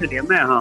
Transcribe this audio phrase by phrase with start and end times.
[0.00, 0.59] 是连麦哈。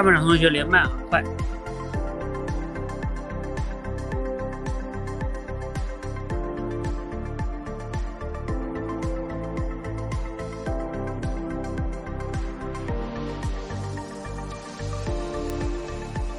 [0.00, 1.22] 来，上半场同学连麦啊，快！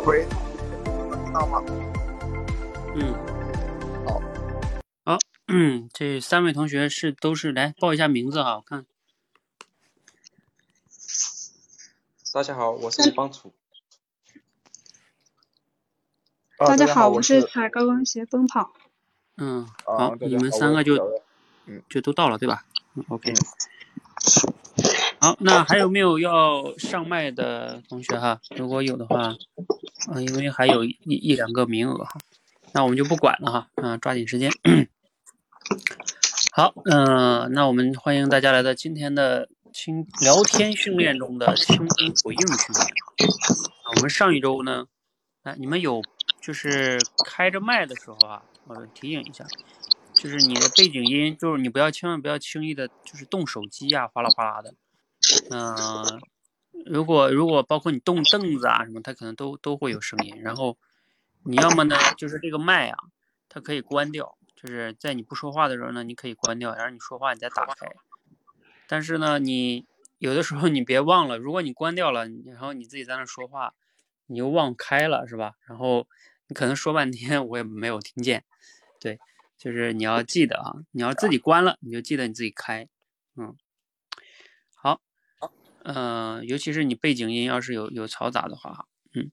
[0.07, 0.25] 喂，
[1.23, 1.63] 听到吗？
[2.95, 3.13] 嗯，
[4.07, 4.19] 好，
[5.05, 5.19] 好，
[5.49, 8.83] 嗯，这三位同学是都是来报一下名字哈，我看
[12.33, 13.51] 大家好，我是李邦楚。
[16.57, 18.71] 啊大家好，我我是踩高跟鞋奔跑。
[19.35, 21.21] 嗯，啊好，你们三个就
[21.89, 22.63] 就都到了对吧？
[22.95, 23.35] 嗯，OK 嗯。
[25.19, 28.39] 好，那还有没有要上麦的同学哈？
[28.55, 29.35] 如果有的话，
[30.07, 32.17] 啊、因为还有一一两个名额哈，
[32.71, 34.49] 那我们就不管了哈，啊、抓紧时间。
[36.53, 42.87] 好，嗯、那我们欢迎大家来到今天的倾聊天训练中的倾听回应训练。
[43.95, 44.87] 我们上一周呢，
[45.43, 46.01] 啊，你们有
[46.41, 49.45] 就是开着麦的时候啊，我提醒一下，
[50.13, 54.73] 就是你的背景音，就是你不要千万不要轻易的，就是动手机呀、哗啦哗啦的。
[55.49, 56.21] 嗯、
[56.85, 60.41] 如果如果包括你动凳子啊什么，它可能都都会有声音。
[60.41, 60.77] 然后
[61.43, 62.97] 你要么呢，就是这个麦啊，
[63.49, 67.87] 它可以关掉，就是在你不说话的时候呢，你可以关掉，然后你说话你再打开。
[68.91, 69.85] 但是呢，你
[70.17, 73.73] 有的时候你别忘了，如果你关掉了，然后你自己在那说话，
[74.25, 75.53] 你又忘开了，是吧？
[75.65, 76.09] 然后
[76.49, 78.43] 你可能说半天我也没有听见，
[78.99, 79.17] 对，
[79.57, 82.89] 就是你要记得啊，你要自己关了，你就记得你自己开，
[83.37, 83.55] 嗯，
[84.75, 84.99] 好，
[85.83, 89.31] 呃，尤其是你背景音要是有有嘈杂的话，嗯，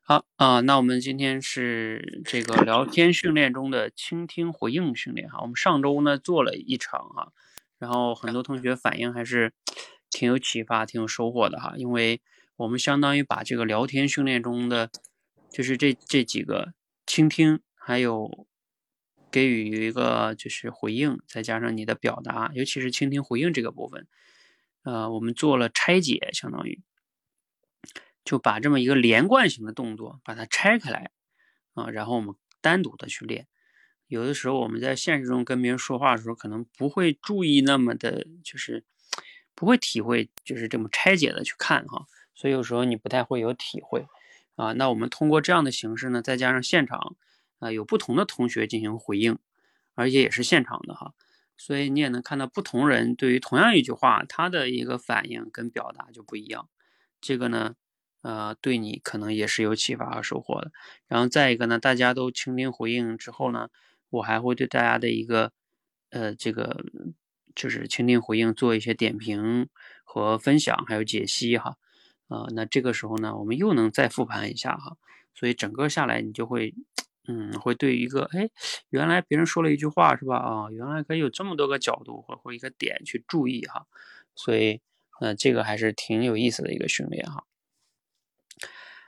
[0.00, 7.34] 好啊、那我们今天是这个聊天训练中的倾听回应训练哈，我们上周呢做了一场哈，
[7.84, 9.52] 然后很多同学反应还是
[10.08, 12.22] 挺有启发、挺有收获的哈，因为
[12.56, 14.90] 我们相当于把这个聊天训练中的
[15.50, 16.72] 就是这这几个
[17.06, 18.46] 倾听，还有
[19.30, 24.08] 给予一个就是回应，再加上你的表达，尤其是倾听回应这个部分，
[24.84, 26.80] 呃，我们做了拆解，相当于
[28.24, 31.10] 就把这么一个连贯性的动作把它拆开来
[31.74, 33.46] 啊，然后我们单独的去练。
[34.06, 38.84] 有的时候我们在现实中跟别人说话的时候，可能不会注意那么的，就是
[39.54, 44.06] 不会体会，就是这么拆解的去看哈，所以有时候你不太会有体会
[44.56, 44.72] 啊。
[44.74, 47.16] 那我们通过这样的形式呢，再加上现场
[47.58, 49.38] 啊有不同的同学进行回应，
[49.94, 51.14] 而且也是现场的哈，
[51.56, 56.68] 所以你也能看到不同人对于同样一句话，他的一个反应跟表达就不一样。
[57.20, 57.74] 这个呢，
[58.22, 60.72] 呃，对你可能也是有启发和收获的。
[61.06, 63.70] 然后再一个呢，大家都倾听回应之后呢，
[64.14, 65.52] 我还会对大家的一个，
[66.10, 66.84] 呃，这个
[67.54, 69.68] 就是倾听回应做一些点评
[70.04, 71.76] 和分享，还有解析哈。
[72.28, 74.96] 呃，那这个时候呢，我们又能再复盘一下哈。
[75.34, 76.74] 所以整个下来，你就会，
[77.26, 78.48] 嗯，会对一个，哎，
[78.90, 80.36] 原来别人说了一句话是吧？
[80.36, 83.86] 啊，原来可以有这么多个角度或或一个点去注意哈。
[84.36, 84.80] 所以，
[85.20, 87.44] 呃，这个还是挺有意思的一个训练哈。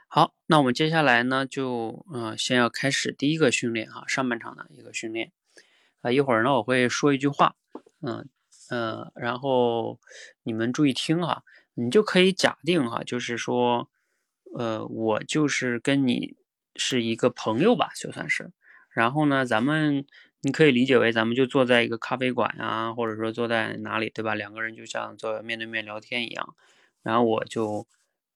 [0.09, 5.33] 好，那我们接下来呢，就呃先要开始第一个训练哈，上半场的一个训练。
[6.01, 7.55] 啊、一会儿呢我会说一句话，
[8.01, 8.29] 嗯
[8.69, 9.99] 呃，然后
[10.43, 11.43] 你们注意听哈，
[11.73, 13.89] 你就可以假定哈，就是说，
[14.57, 16.35] 呃，我就是跟你
[16.77, 18.51] 是一个朋友吧，就算是。
[18.89, 20.05] 然后呢，咱们
[20.41, 24.33] 你可以理解为咱们就坐在一个咖啡馆啊，或者说坐在哪里，对吧？
[24.35, 26.55] 两个人就像坐面对面聊天一样，
[27.03, 27.85] 然后我就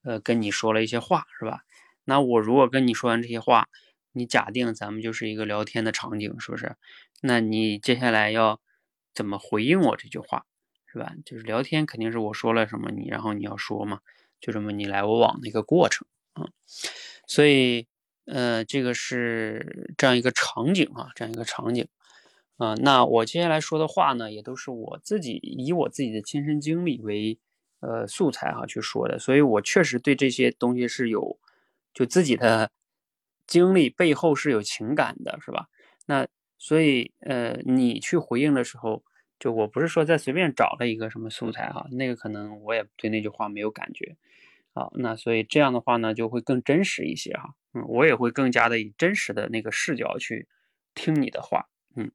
[0.04, 1.62] 呃跟你说了一些话，是吧？
[2.04, 3.70] 那我如果跟你说完这些话，
[4.12, 6.76] 你假定咱们就是一个聊天的场景，是不是？
[7.22, 8.60] 那你接下来要
[9.14, 10.46] 怎么回应我这句话，
[10.88, 11.14] 是吧？
[11.26, 14.00] 就是聊天肯定是我说了什么，你然后你要说嘛，
[14.40, 16.50] 就这么你来我往的一个过程啊。
[17.28, 17.88] 所以，
[18.26, 21.88] 呃，这个是这样一个场景啊，这样一个场景
[22.58, 22.74] 啊。
[22.76, 27.40] 那我接下来说的话呢，也都是我自己以我自己的亲身经历为
[27.82, 31.38] 呃素材哈去说的，所以我确实对这些东西是有
[31.94, 32.72] 就自己的
[33.46, 35.68] 经历背后是有情感的，是吧？
[36.06, 39.04] 那所以呃，你去回应的时候，
[39.40, 44.16] 就我不是说在随便找了一个什么素材哈，那个可能我也对那句话没有感觉。
[44.74, 47.56] 好，那所以这样的话呢，就会更真实一些哈。
[47.74, 50.48] 嗯，我也会更加的以真实的那个视角去
[50.94, 51.68] 听你的话。
[51.96, 52.12] 嗯，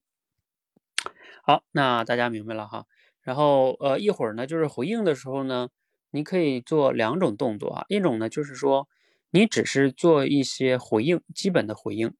[1.42, 2.86] 好，那大家明白了哈。
[3.26, 5.68] 然后呃，一会儿呢，就是回应的时候呢，
[6.12, 7.84] 你可以做两种动作啊。
[7.88, 8.88] 一种呢，就是说
[9.32, 12.14] 你只是做一些回应，基本的回应，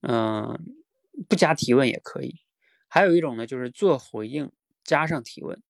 [0.00, 0.58] 嗯，
[1.28, 2.40] 不加提问也可以。
[2.88, 4.50] 还有一种呢，就是做回应
[4.82, 5.62] 加上提问。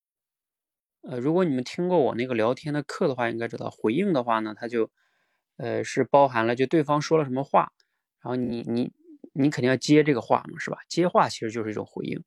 [1.03, 4.89] 呃，如果你们听过我那个聊天的课的话，应该知道回应的话呢，它就，
[5.57, 7.73] 呃，是包含了就对方说了什么话，
[8.23, 8.93] 然后你你
[9.33, 10.79] 你肯定要接这个话嘛，是吧？
[10.89, 12.23] 接话其实就是一种回应。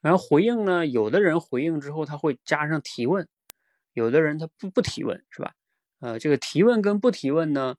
[0.00, 3.28] 然后回应呢，有的人回应之后他会加上提问，
[3.92, 5.54] 有的人他不不提问，是吧？
[6.00, 7.76] 呃，这个提问跟不提问呢，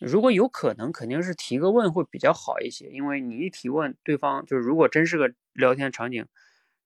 [0.00, 6.26] 如果有可能，肯定是提个问会比较好一些，因为你一提问，对方就是如果真是个聊天场景，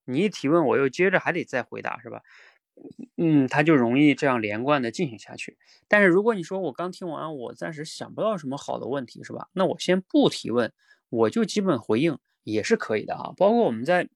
[0.05, 2.21] 你一提问，我又接着还得再回答，是吧？
[3.17, 5.59] 嗯，他就容易这样连贯的进行下去。
[5.89, 9.49] 但是如果你说我刚听完，我暂时想不到什么好的问题，是吧？
[9.53, 10.73] 那我先不提问，
[11.09, 13.33] 我就基本回应也是可以的啊。
[13.37, 14.09] 包括我们在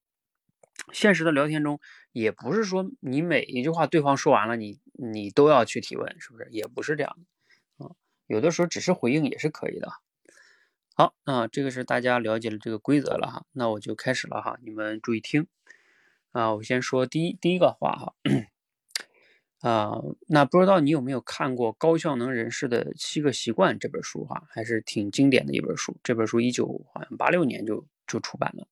[0.92, 1.80] 现实的聊天中，
[2.12, 6.48] 也不是说你每一句话对方说完了，你你都要去提问，是不是？
[6.50, 7.16] 也不是这样
[7.78, 7.92] 的啊。
[8.26, 9.92] 有的时候只是回应也是可以的。
[10.94, 13.46] 好，那这个是大家了解了这个规则了哈。
[13.52, 15.46] 那我就开始了哈，你们注意听
[16.30, 16.54] 啊。
[16.54, 18.14] 我先说第一第一个话哈。
[19.60, 25.96] 啊，那不知道你有没有看过《高效能人士的七个习惯》这本书哈，还是挺经典的一本书。
[26.02, 28.68] 这本书一九好像八六年就就出版了，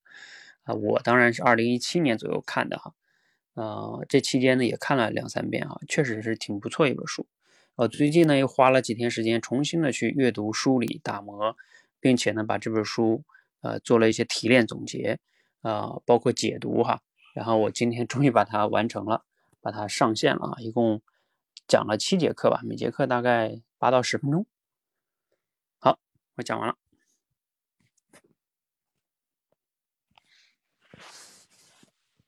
[0.64, 2.94] 啊，我当然是二零一七年左右看的哈，
[3.54, 7.26] 啊，这期间呢也看了两三遍啊，确实是挺不错一本书。
[7.76, 11.56] 呃，最近呢又花了几天时间重新的去阅读、梳理、打磨，
[12.00, 13.24] 并且呢把这本书
[13.60, 15.18] 呃做了一些提炼总结，
[15.62, 17.00] 啊，包括解读哈，
[17.34, 19.24] 然后我今天 终于把它完成了。
[19.64, 20.54] 把它上线了啊！
[20.58, 21.02] 一共
[21.68, 24.44] 讲了七节课吧，每节课大概八到十分钟。
[25.78, 26.00] 好，
[26.34, 26.81] 我讲完了。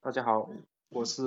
[0.04, 0.50] 大家好，
[0.90, 1.22] 我是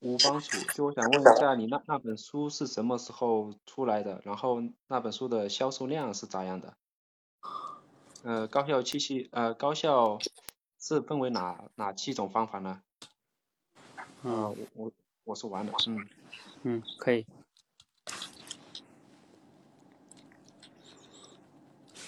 [0.00, 4.20] 吴帮主，就我想问一下，你那那本书是什么时候出来的？
[4.24, 6.74] 然后那本书的销售量是咋样的？
[8.24, 10.18] 呃，高效七七呃，高效
[10.80, 12.82] 是分为哪哪七种方法呢？
[14.24, 16.08] 啊，我我我是完的，嗯
[16.64, 17.24] 嗯，可以。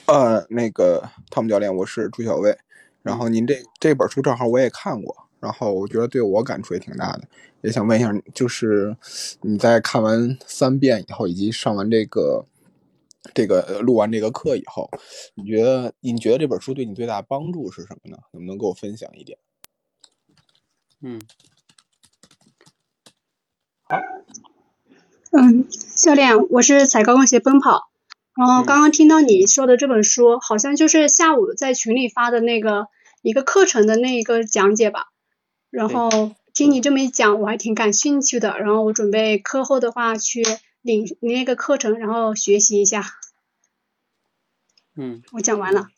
[0.06, 2.58] 呃，那个汤姆教练，我是朱小卫。
[3.02, 7.28] 然后您这这本书正好我也看过，然后我觉得对我感触也挺大的，
[7.62, 8.96] 也想问一下，就是
[9.42, 12.46] 你在看完三遍以后，以及上完这个
[13.34, 14.88] 这个录完这个课以后，
[15.34, 18.18] 你觉得你觉得这本书对你最大的帮助是什么呢？
[18.32, 19.36] 能不能给我分享一点？
[21.02, 21.20] 嗯。
[25.34, 27.90] 嗯，教练，我是踩高跟鞋奔跑。
[28.34, 32.86] 然后刚刚听到你说的这本书，好像就是下午在群里发的那个
[33.20, 35.11] 一个课程的那一个讲解吧。
[35.72, 38.58] 然后听你这么一讲，我还挺感兴趣的。
[38.58, 40.42] 然后我准备课后的话去
[40.82, 43.02] 领那个课程，然后学习一下。
[44.94, 45.88] 嗯，我讲完了。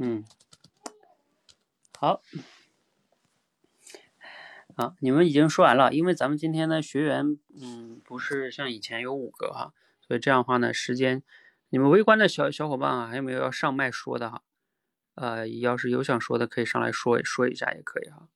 [0.00, 0.24] 嗯，
[1.96, 2.20] 好。
[4.74, 11.22] 啊，你们已经说完了，因为咱们今天的学员，嗯，不是像以前有五个哈，所以这样的话呢，时间，
[11.68, 14.42] 你们围观的小小伙伴啊，还有没有要上麦说的哈？
[15.14, 18.28] 呃，要是有想说的，可以上来说说一下也可以哈，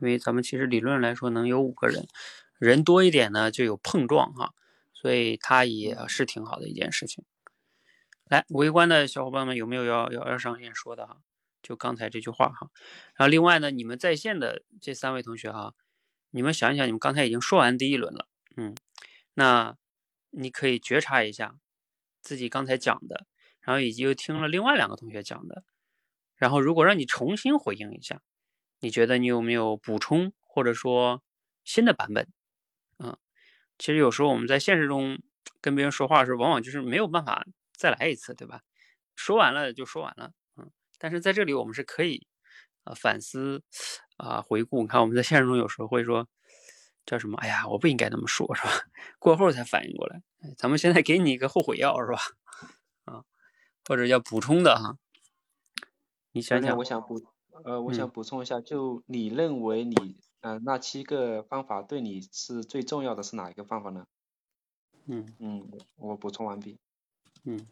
[0.00, 2.06] 因为咱们其实理论来说能有五个人，
[2.58, 4.54] 人多一点呢就有碰撞哈，
[4.92, 7.24] 所以它也是挺好的一件事情。
[8.24, 11.18] 来，围观的小伙伴们有没有要要要上线说的哈？
[11.62, 12.70] 就刚才这句话哈，
[13.14, 15.74] 然后另外呢，你们在线的这三位同学哈。
[16.34, 18.74] 你们想一想，你们刚才已经说完第一轮了，嗯，
[19.34, 19.76] 那
[20.30, 21.56] 你可以觉察一下
[22.22, 23.26] 自己刚才讲的，
[23.60, 25.62] 然后以及又听了另外两个同学讲的，
[26.42, 28.20] 然后如果让你重新回应一下，
[28.80, 31.22] 你觉得你有没有补充或者说
[31.62, 32.26] 新的版本？
[32.98, 33.16] 嗯，
[33.78, 35.22] 其实有时候我们在现实中
[35.60, 37.46] 跟别人说话的时候，往往就是没有办法
[37.76, 38.62] 再来一次，对吧？
[39.14, 40.72] 说完了就说完了，嗯。
[40.98, 42.26] 但是在这里我们是可以
[42.82, 43.62] 啊反思
[44.16, 44.82] 啊回顾。
[44.82, 46.26] 你看我们在现实中有时候会说
[47.06, 47.38] 叫什么？
[47.38, 48.72] 哎呀，我不应该那么说，是吧？
[49.20, 50.20] 过后才反应过来。
[50.58, 52.18] 咱们现在给你一个后悔药，是吧？
[53.04, 53.22] 啊，
[53.86, 54.98] 或者要补充的哈。
[56.34, 57.20] 你想想，我想补，
[57.62, 64.06] 呃，我想补充一下，就你认为你，呃，那七个方法对你是最重要的是哪一个方法呢？
[65.04, 66.78] 嗯嗯，我补充完毕。
[67.44, 67.66] 嗯。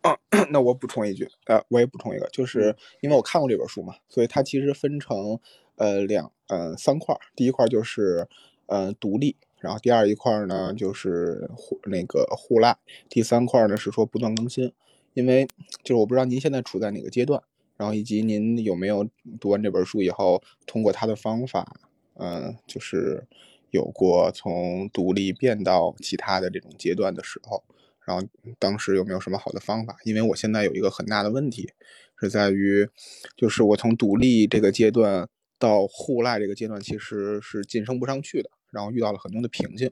[0.00, 0.18] 啊，
[0.50, 5.38] 那我补充一句，呃，我也补充一个，就是因为我看过这本书嘛，所以它其实分成
[5.76, 8.26] 呃两呃三块，第一块就是
[8.66, 14.72] 呃独立，然后第二一块呢就是互那个互赖，第三块呢是说不断更新。
[15.20, 15.46] 因为
[15.84, 17.42] 就是我不知道您现在处在哪个阶段，
[17.76, 19.06] 然后以及您有没有
[19.38, 21.80] 读完这本书以后，通过他的方法，
[22.14, 23.26] 嗯，就是
[23.70, 27.62] 有过从独立变到其他的这种阶段的时候，
[28.06, 28.26] 然后
[28.58, 29.96] 当时有没有什么好的方法？
[30.04, 31.70] 因为我现在有一个很大的问题，
[32.18, 32.88] 是在于，
[33.36, 39.90] 就是我从独立这个阶段到互赖这个阶段，其实是晋升不上去的，然后遇到了很多的瓶颈，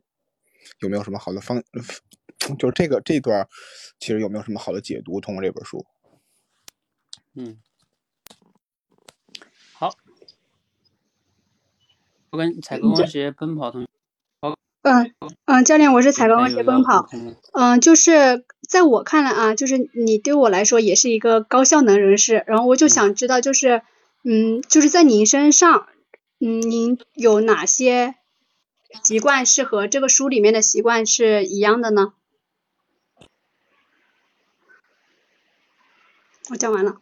[0.81, 1.63] 有没有什么好的方？
[2.59, 3.49] 就是这个这段，
[3.99, 5.21] 其实有没有什么好的解读？
[5.21, 5.85] 通过这本书，
[7.35, 7.59] 嗯，
[9.73, 9.93] 好，
[12.31, 13.89] 我跟采购光学奔跑同学，
[14.83, 15.13] 嗯
[15.45, 17.09] 嗯，教练，我是采购光学奔跑，
[17.53, 23.83] 嗯，就是在我看来啊，就是你对我来说也是一个高效能人士，然后我就想知道，就是
[24.23, 25.89] 嗯，就是在您身上，
[26.39, 28.15] 嗯，您有哪些
[29.05, 32.15] 习惯是和这个书里面的习惯是一样的呢？
[36.51, 37.01] 我讲完了。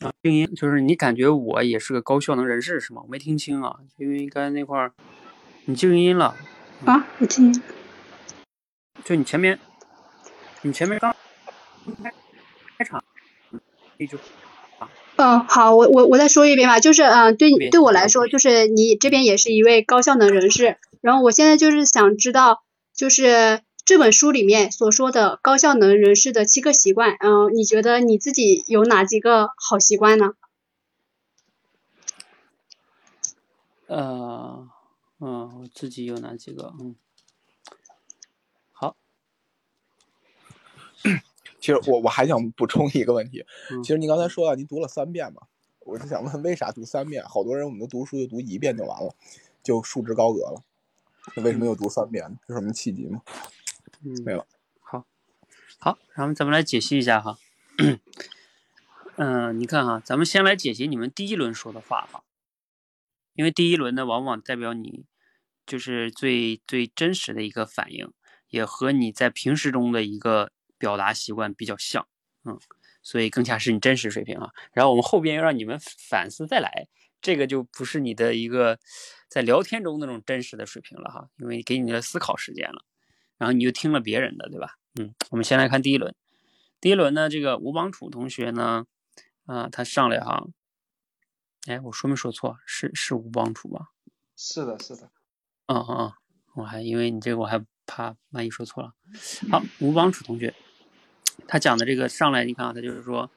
[0.00, 3.02] 啊，静音，就是你感觉我也是个高效能人士是吗？
[3.04, 4.92] 我没听清啊，因为刚才那块儿
[5.64, 6.36] 你静音了。
[6.84, 7.62] 啊，我静音。
[9.04, 9.58] 就你前面，
[10.62, 11.14] 你前面刚
[12.02, 12.12] 开
[12.78, 13.02] 开场。
[15.16, 30.32] 嗯，好，我我我再说一遍吧，就是嗯，对对我来说，就是你这边也是一位高效能人士，然后我现在就是想知道，就是这本书里面所说的高效能人士的七个习惯，嗯，你觉得你自己有哪几个好习惯呢？
[33.86, 34.66] 呃，
[35.24, 36.74] 嗯，我自己有哪几个？
[36.80, 36.96] 嗯。
[38.72, 38.96] 好
[41.60, 43.46] 其实我我还想补充一个问题，
[43.84, 45.42] 其实你刚才说到您读了三遍嘛，
[45.78, 47.24] 我就想问为啥读三遍？
[47.24, 49.14] 好多人我们都读书就读一遍就完了，
[49.62, 50.64] 就束之高阁了，
[51.36, 52.36] 那为什么又读三遍？
[52.48, 53.22] 有什么契机吗？
[54.04, 54.44] 嗯，没了。
[54.80, 55.06] 好，
[55.78, 57.38] 好，然后咱们来解析一下哈。
[59.14, 62.24] 嗯，你看哈，咱们先来解析你们第一轮说的话哈，
[63.34, 65.04] 因为第一轮呢，往往代表你
[65.66, 68.12] 就是最最真实的一个反应，
[68.48, 70.50] 也和你在平时中的一个。
[70.82, 72.08] 表达习惯比较像，
[72.44, 72.58] 嗯，
[73.04, 74.50] 所以更加是你真实水平啊。
[74.72, 76.88] 然后我们后边又让你们反思再来，
[77.20, 78.76] 这个就不是你的一个
[79.28, 82.84] 在聊天中那种真实的水平了哈，因为给你的思考时间了，
[83.38, 84.74] 然后你又听了别人的，对吧？
[84.98, 86.12] 嗯，我们先来看第一轮，
[86.80, 88.86] 第一轮呢，这个吴邦楚同学呢，
[89.46, 90.48] 啊，他上来哈，
[91.68, 92.58] 哎，我说没说错？
[92.66, 93.90] 是是吴邦楚吧？
[94.36, 95.12] 是的，是的。
[95.72, 96.12] 哦哦，
[96.54, 98.92] 我还因为你这个我还怕万一说错了。
[99.50, 100.54] 好，吴邦楚同学。
[101.48, 103.30] 他讲的这个上来，你看啊，他就是说，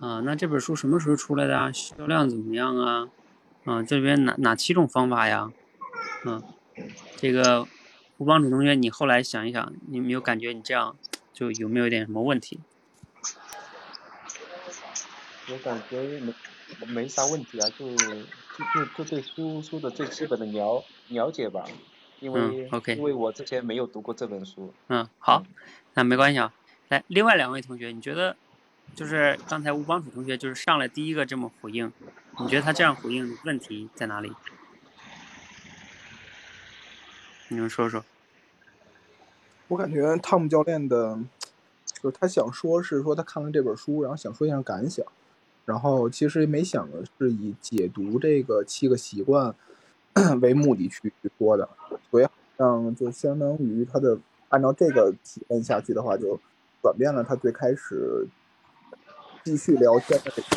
[0.00, 1.72] 啊，那这本书什么时候出来的啊？
[1.72, 3.08] 销量怎么样啊？
[3.64, 5.50] 啊，这边哪哪七种方法呀？
[6.26, 6.42] 嗯，
[7.16, 7.66] 这个
[8.18, 10.96] 吴帮主同学，你后来想一想，你没有感觉你这样
[11.32, 12.60] 就有没有点什么问题？
[15.48, 16.34] 我感觉没
[16.86, 17.86] 没啥问题啊，就
[18.74, 21.64] 就就就对书书的最基本的了了解吧，
[22.20, 24.72] 因为 OK，因为我之前没有读过这本书。
[24.88, 25.44] 嗯，好，
[25.94, 26.52] 那没关系啊。
[26.88, 28.36] 来，另外两位同学，你觉得
[28.94, 31.92] 就是刚才吴邦楚同学就是上来第一个这么回应，
[32.40, 34.32] 你觉得他这样回应问题在哪里？
[37.48, 38.04] 你们说说。
[39.68, 41.16] 我感觉汤姆教练的，
[42.02, 45.06] 就是他想说是说他看了这本书，然后想说一下感想，
[45.64, 49.54] 然后其实没想的是以解读这个七个习惯
[50.40, 51.68] 为目的去说的，
[52.10, 56.40] 所以好像就相当于他的按照这个体验下去的话就。
[56.82, 58.26] 转变了他最开始
[59.44, 60.48] 继续聊天的这个。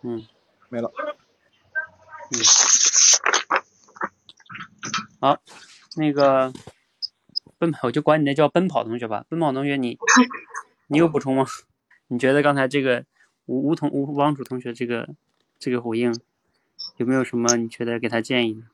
[0.00, 0.26] 嗯，
[0.70, 0.90] 没了。
[2.30, 2.40] 嗯，
[5.20, 5.38] 好，
[5.98, 6.50] 那个
[7.58, 9.26] 奔跑，我就管你那叫奔跑同学吧。
[9.28, 9.98] 奔跑同学，你
[10.88, 11.46] 你有补充吗？
[12.08, 13.04] 你觉得刚才这个
[13.46, 15.08] 吴吴同吴王楚同学这个
[15.58, 16.14] 这个回应
[16.96, 18.66] 有没有什么你觉得给他建议呢？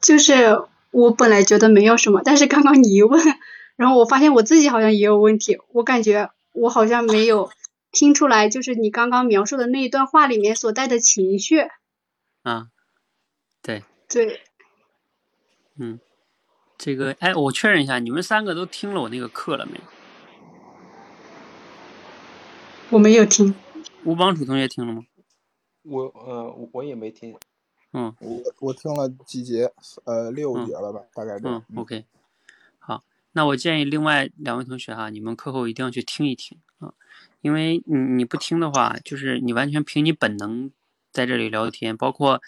[0.00, 3.20] 就是我本来觉得没有什么，但是刚刚你一问，
[3.76, 7.50] 然后我发现我自己好像也有问题，我感觉我好像没有
[7.90, 11.66] 听出来，就是你刚刚描述的那一段话里面所带的情绪。
[12.42, 12.68] 啊，
[13.62, 14.42] 对对，
[15.78, 16.00] 嗯，
[16.76, 19.84] 这个哎，我确认一下，你们三个都听了我那个课了没有？
[22.92, 23.54] 我没有听。
[24.04, 25.02] 吴帮楚同学听了吗？
[25.80, 27.34] 我呃，我我也没听。
[27.94, 29.72] 嗯，我我听了几节，
[30.04, 31.48] 呃，六节了吧，大概这。
[31.48, 32.04] 嗯，OK，
[32.78, 36.92] 好，那我建议另外两位同学哈，你们课后一定要去听一听啊，
[37.40, 40.70] 因为你你不听的话，就是你完全凭你本能
[41.10, 42.42] 在这里聊天，包括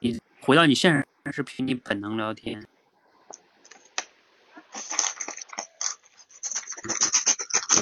[0.00, 2.66] 你回到你现实是凭你本能聊天，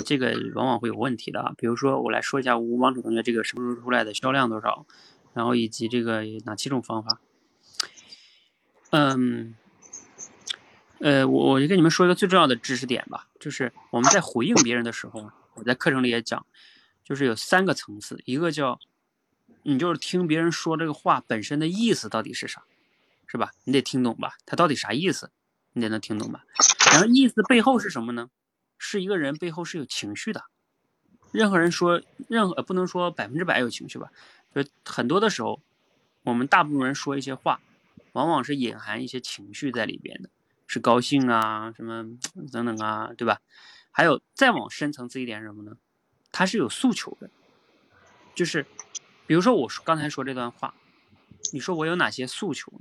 [0.05, 1.52] 这个往往会有问题的啊。
[1.57, 4.87] 比如说，我来说一下吴王者同学这个什么时候出来的，销量多少。
[5.35, 7.18] 然后以及这个哪七种方法？
[8.90, 9.55] 嗯，
[10.98, 16.44] 呃，我我就跟你们说一个最重要的知识点吧，就是我们在回应别人的时候，我在课程里也讲，
[17.02, 18.78] 就是有三个层次，一个叫
[19.62, 22.62] 你就是听别人说这个话本身的意思到底是啥，
[23.26, 23.52] 是吧？
[23.64, 25.31] 你得听懂吧，他到底啥意思，
[25.72, 26.44] 你得能听懂吧？
[26.90, 28.28] 然后意思背后是什么呢？
[28.85, 30.42] 是一个人背后是有情绪的，
[31.31, 34.11] 任何人说任何不能说百分之百有情绪吧。
[34.53, 35.62] 就很多的时候，
[36.25, 37.61] 我们大部分人说一些话，
[38.11, 40.29] 往往是隐含一些情绪在里边的，
[40.66, 42.05] 是高兴啊，什么
[42.51, 43.40] 等等啊，对吧？
[43.92, 45.77] 还有再往深层次一点什么呢？
[46.33, 47.31] 他是有诉求的，
[48.35, 48.66] 就是
[49.29, 50.75] 比如说我刚才说这段话，
[51.53, 52.73] 你说我有哪些诉求？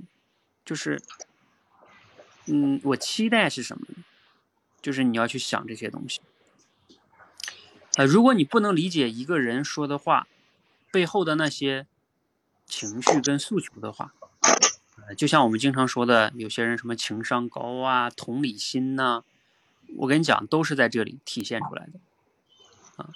[0.64, 1.00] 就是，
[2.46, 4.02] 嗯，我期待是什么呢？
[4.82, 6.20] 就是你要去想这些东西。
[7.96, 10.26] 呃，如果你不能理解一个人说的话，
[10.90, 11.86] 背后的那些
[12.66, 14.12] 情绪跟诉求的话，
[15.06, 19.22] 呃，就像我们经常说的，有些人什么情商高啊、同理心呐，
[19.98, 22.00] 我跟你讲，都是在这里体现出来的，
[22.96, 23.10] 啊，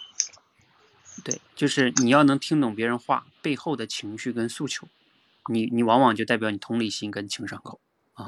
[1.24, 4.86] 对，就是你要能听懂别人话背后的情绪跟诉求，
[5.46, 7.78] 你你往往就代表你同理心跟情商高
[8.12, 8.26] 啊。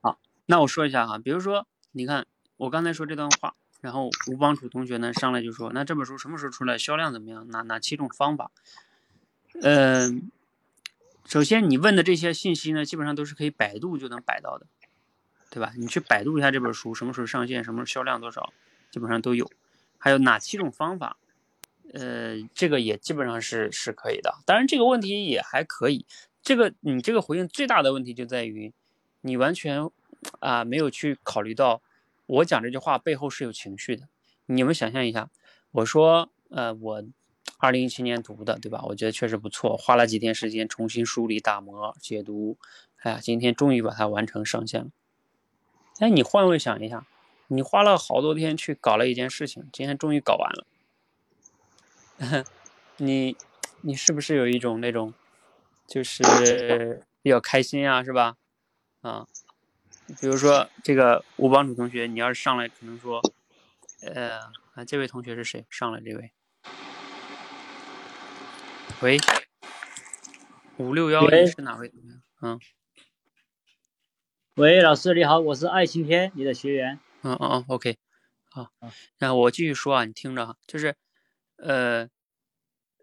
[0.00, 3.54] 好，那我说一下哈，比如说，你看我刚才说这段话。
[3.80, 6.76] 然后吴帮楚同学呢上来就说：“那这本书什么时候出来？
[6.76, 7.46] 销量怎么样？
[7.50, 8.50] 哪哪七种方法？”
[9.62, 10.32] 嗯，
[11.24, 14.66] 首先你问的这些信息呢，基本上都是可以百度就能摆到的，
[15.48, 15.72] 对吧？
[15.76, 18.52] 你去百度一下这本书什么时候上线，什么时候销量多少，
[18.90, 19.48] 基本上都有。
[19.96, 21.16] 还有哪七种方法？
[21.94, 24.42] 呃，这个也基本上是是可以的。
[24.44, 26.04] 当然这个问题也还可以。
[26.42, 28.72] 这个你这个回应最大的问题就在于，
[29.20, 29.88] 你完全
[30.40, 31.82] 啊没有去考虑到。
[32.26, 34.06] 我讲这句话背后是有情绪的，
[34.44, 35.30] 你们想象一下，
[35.70, 37.02] 我说，呃，我
[37.56, 38.84] 二零一七年读的，对吧？
[38.88, 42.58] 我觉得确实不错，花了几天时间重新梳理、打磨、解读，
[42.98, 44.90] 哎呀，今天终于把它完成上线了。
[46.00, 47.06] 哎，你换位想一下，
[47.46, 52.44] 你花了好多天去搞了一件事情，今天终于搞完了，
[52.98, 53.34] 你，
[53.80, 55.14] 你是不是有一种那种，
[55.86, 58.36] 就是比较开心啊，是吧？
[59.00, 59.26] 啊。
[60.20, 63.20] 比如说这个吴帮主同学，你要是上来可能说，
[64.02, 64.38] 呃，
[64.74, 65.66] 啊，这位同学是谁？
[65.68, 66.32] 上来这位，
[69.00, 69.18] 喂，
[70.78, 72.08] 五六幺一是哪位同学？
[72.40, 72.60] 嗯，
[74.54, 76.98] 喂，老师你好，我是爱晴天，你的学员。
[77.22, 77.96] 嗯嗯嗯，OK，
[78.50, 78.70] 好，
[79.18, 80.96] 然后我继续说啊，你听着哈，就是，
[81.56, 82.08] 呃。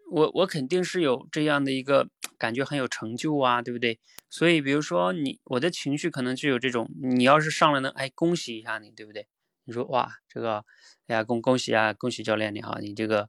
[0.08, 2.08] 我我肯定是有这样的一个
[2.38, 3.98] 感觉，很有成就啊，对不对？
[4.28, 9.26] 所以，比如说你，我的情绪可能就有这种，你要是上来呢，哎，恭喜一下你，对不对？
[9.64, 10.64] 你说哇，这个，
[11.06, 13.28] 哎呀，恭恭喜啊，恭喜教练你好，你这个，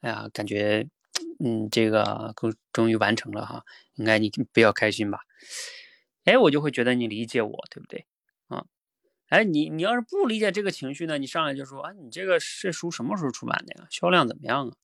[0.00, 0.88] 哎呀，感觉，
[1.44, 3.64] 嗯，这个终终于完成了哈，
[3.94, 5.20] 应该你比较开心吧？
[6.24, 8.06] 哎，我就会觉得你理解我，对不对？
[8.48, 8.64] 啊，
[9.28, 13.86] 哎，你你要是不理解这个情绪呢，你上来就说啊，你这个这书什么时候出版的呀？
[13.90, 14.74] 销量怎么样啊？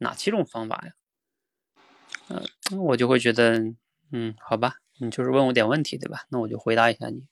[0.00, 0.92] 哪七种方法呀？
[2.30, 3.58] 嗯，我就会觉得，
[4.12, 6.26] 嗯，好吧，你就是问我点问题，对吧？
[6.28, 7.26] 那我就回答一下你。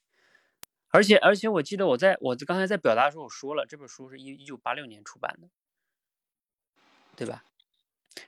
[0.90, 5.48] 而且，而且，我记得我在我刚才在表达的时候，我说了，这本书是一一九八六年出版的，
[7.14, 7.44] 对吧？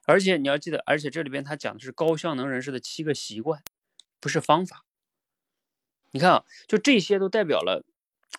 [0.05, 3.63] 而且你要记得，而且这里边他讲的是高效能人士的七个习惯，
[4.21, 4.85] 不是方法。
[6.13, 7.85] 你看啊，就这些都代表了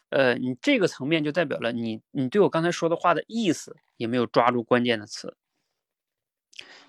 [0.09, 5.35] 呃，你这个层面就代表了你你对我刚才说的话的意思也没有抓住关键的词。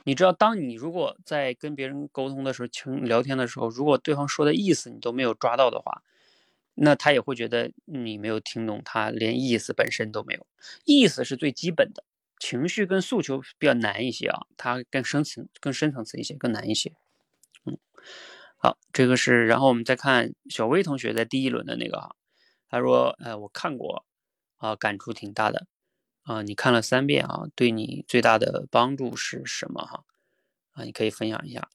[0.04, 6.02] 你知道，当你如果在跟别人沟通的时候、情聊天的时候，如果对方说的意思你都没有抓到的话，
[6.74, 10.46] 那他也会觉得你没有听懂，他连意思本身都没有。
[10.84, 12.04] 意思是最基本的，
[12.38, 16.92] 情绪跟诉求比较难一些啊，它更深层、更深层次一些，更难一些。
[17.66, 17.78] 嗯，
[18.56, 22.16] 好，这个是，然后我们再看小薇同学在第一轮的那个哈，
[22.70, 24.04] 他说，呃，我看过，
[24.58, 25.66] 啊，感触挺大的。
[26.24, 30.04] 啊，你看了三遍啊，对你最大的帮助是什么哈？
[30.72, 31.68] 啊，你可以分享一下。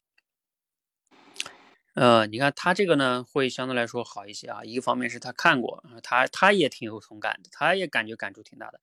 [1.96, 4.64] 呃，你看他这个呢，会相对来说好一些啊。
[4.64, 8.80] 一个方面是他看过，他他也挺有同感的，他也感觉感触挺大的。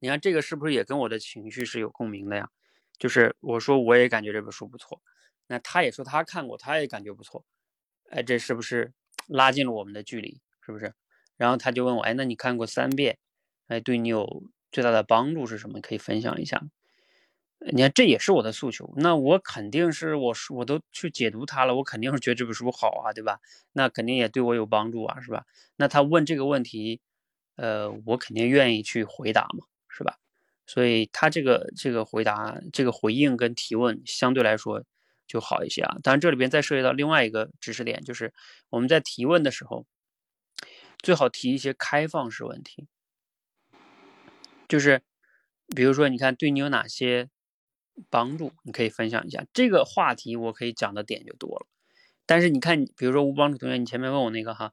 [0.00, 2.50] 你看这个是不是也跟我的情绪是有共鸣的呀？
[2.98, 5.00] 就是我说我也感觉这本书不错，
[5.46, 7.46] 那他也说他看过，他也感觉不错。
[8.10, 8.92] 哎，这是不是
[9.26, 10.40] 拉近了我们的距离？
[10.60, 10.92] 是不是？
[11.36, 13.18] 然后他就问我，哎，那你看过三遍，
[13.68, 14.44] 哎，对你有？
[14.76, 15.80] 最大的帮助是什么？
[15.80, 16.62] 可以分享一下。
[17.72, 18.92] 你看，这也是我的诉求。
[18.98, 23.40] 那我肯定是，我我都去解读它了，我肯定是觉得这本书好啊，对吧？
[23.72, 25.46] 那肯定也对我有帮助啊，是吧？
[25.76, 27.00] 那他问这个问题，
[27.54, 30.18] 呃，我肯定愿意去回答嘛，是吧？
[30.66, 34.84] 所以他这个这个回答、这个回应跟提问相对来说
[35.26, 35.96] 就好一些啊。
[36.02, 38.34] 当然，这里边再涉及到另外一个知识点，就是
[38.68, 39.86] 我们在提问的时候，
[40.98, 42.86] 最好提一些开放式问题。
[44.68, 45.02] 就是，
[45.74, 47.30] 比如说，你看对你有哪些
[48.10, 49.44] 帮助，你可以分享一下。
[49.52, 51.66] 这个话题我可以讲的点就多了。
[52.26, 54.72] 但是你看，比如说吴帮助同学，你前面问我那个哈，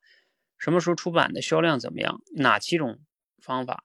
[0.57, 2.99] 什么时候出版的，销量怎么样，哪七种
[3.39, 3.83] 方法，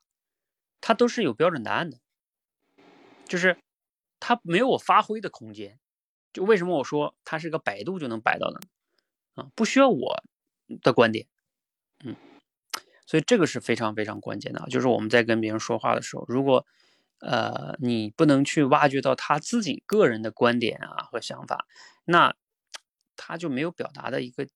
[0.80, 1.98] 它都是有标准答案的，
[3.26, 3.58] 就是
[4.18, 5.78] 它没有我发挥的空间。
[6.32, 8.60] 就为什么我说它是个百度就能摆到的
[9.34, 9.50] 啊？
[9.54, 10.24] 不需要我
[10.82, 11.26] 的观点，
[12.04, 12.16] 嗯。
[13.08, 16.66] 所以这个是非常非常关键的，就是我们在跟别人说话的时候，如果，
[17.20, 21.66] 呃，你不能去挖掘到他自己个人的观点啊和想法，
[22.04, 22.34] 那
[23.16, 24.46] 他就没有表达的一个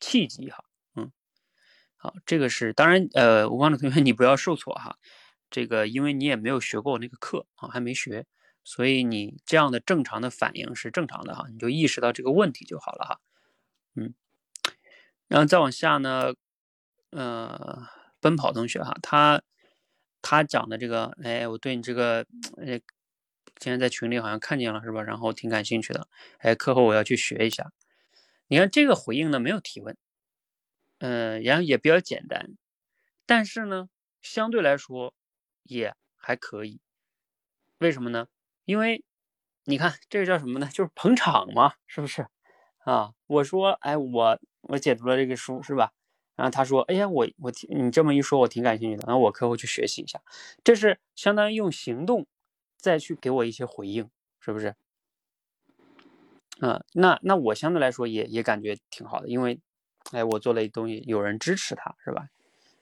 [0.00, 0.64] 契机哈，
[0.96, 1.10] 嗯，
[1.96, 4.98] 好，这个是当然，呃，吴光的同学你不要受挫哈，
[5.48, 8.26] 这个因为你也没有学过那个课啊，还没学，
[8.64, 13.20] 所以你这样的正常的反应是正常的哈，你就意识到这个问题就好了哈，
[13.94, 14.12] 嗯，
[15.26, 16.34] 然后再往下呢。
[17.10, 17.86] 呃，
[18.20, 19.42] 奔跑同学哈，他
[20.22, 22.26] 他讲的这个，哎，我对你这个，
[22.58, 22.78] 哎，
[23.56, 25.02] 今天在群里好像看见了是吧？
[25.02, 26.06] 然后挺感兴趣的，
[26.38, 27.72] 哎，课后我要去学一下。
[28.48, 29.96] 你看这个回应呢，没有提问，
[30.98, 32.56] 嗯，然后也比较简单，
[33.26, 33.88] 但是呢，
[34.22, 35.14] 相对来说
[35.64, 36.80] 也还可以。
[37.78, 38.26] 为什么呢？
[38.64, 39.04] 因为
[39.64, 40.68] 你看这个叫什么呢？
[40.72, 42.26] 就是捧场嘛，是不是？
[42.84, 45.92] 啊，我说，哎，我我解读了这个书是吧？
[46.38, 49.02] 然后他说：“哎呀，我我听你这么一说，我挺感兴趣的。
[49.08, 50.22] 然后我课后去学习一下，
[50.62, 52.28] 这是相当于用行动
[52.76, 54.76] 再去给我一些回应，是不是？
[56.60, 59.60] 嗯，那那我相对来说也也感觉挺好的，因为，
[60.12, 62.28] 哎，我做了一东西，有人支持他，是吧？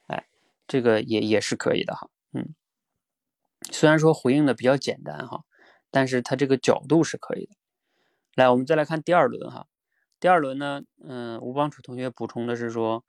[0.08, 0.26] 哎，
[0.68, 2.10] 这个也也是可以的哈。
[2.32, 2.54] 嗯，
[3.72, 5.44] 虽然说回应的比较简单哈，
[5.90, 7.56] 但是他这个角度是可以的。
[8.34, 9.66] 来，我们再来看第二轮哈。
[10.20, 13.02] 第二轮呢，嗯，吴邦楚同学补充的是说。”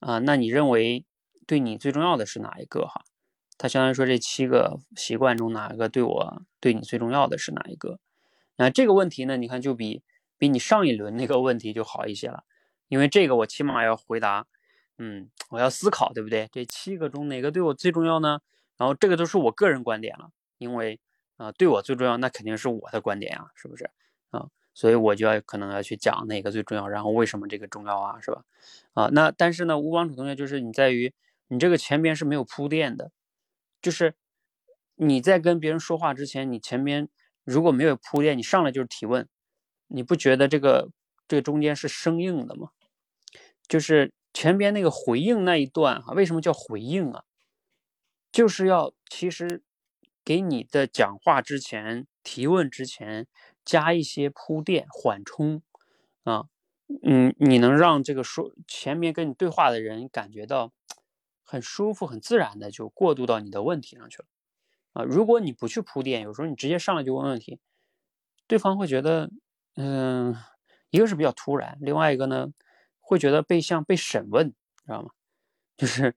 [0.00, 1.04] 啊，那你认为
[1.46, 3.04] 对你最重要的是哪一个哈？
[3.58, 7.98] 他相当于说这七个习惯中哪一个对我对你最重要的是哪一个？
[8.56, 10.02] 那这个问题呢，你看就比
[10.38, 12.44] 比你上一轮那个问题就好一些了，
[12.88, 14.46] 因为这个我起码要回答，
[14.98, 16.48] 嗯，我要思考，对不对？
[16.52, 18.40] 这七个中哪个对我最重要呢？
[18.76, 21.00] 然后这个都是我个人观点了，因为
[21.38, 23.90] 啊，对我最重要，那肯定是我的观点呀，是不是？
[24.76, 28.44] 所以我就要可能要去讲哪个最重要，然后为什么这个重要啊，是吧？
[28.92, 31.14] 啊，那但是呢，吴帮主同学就是你在于
[31.48, 33.10] 你这个前边是没有铺垫的，
[33.80, 34.14] 就是
[34.96, 37.08] 你在跟别人说话之前，你前边
[37.42, 39.26] 如果没有铺垫，你上来就是提问，
[39.86, 40.90] 你不觉得这个
[41.26, 42.68] 这个中间是生硬的吗？
[43.66, 47.24] 就是前边那个回应那一段哈，为什么叫回应啊？
[48.30, 49.62] 就是要其实
[50.22, 53.26] 给你的讲话之前提问之前。
[53.66, 55.60] 加一些铺垫缓冲，
[56.24, 56.46] 啊，
[57.02, 60.72] 嗯，你能让这个说前面跟你对话的人感觉到
[61.44, 64.26] 很舒服、很自然的就过渡到你的问题上去了，
[64.94, 67.58] 啊，如果你不去铺垫，有时候你直接上来就问问题，
[68.46, 69.30] 对方会觉得，
[69.74, 70.34] 嗯，
[70.90, 72.48] 一个是比较突然，另外一个呢，
[73.00, 74.50] 会觉得被像被审问，
[74.86, 75.10] 知道吗？
[75.76, 76.14] 就是，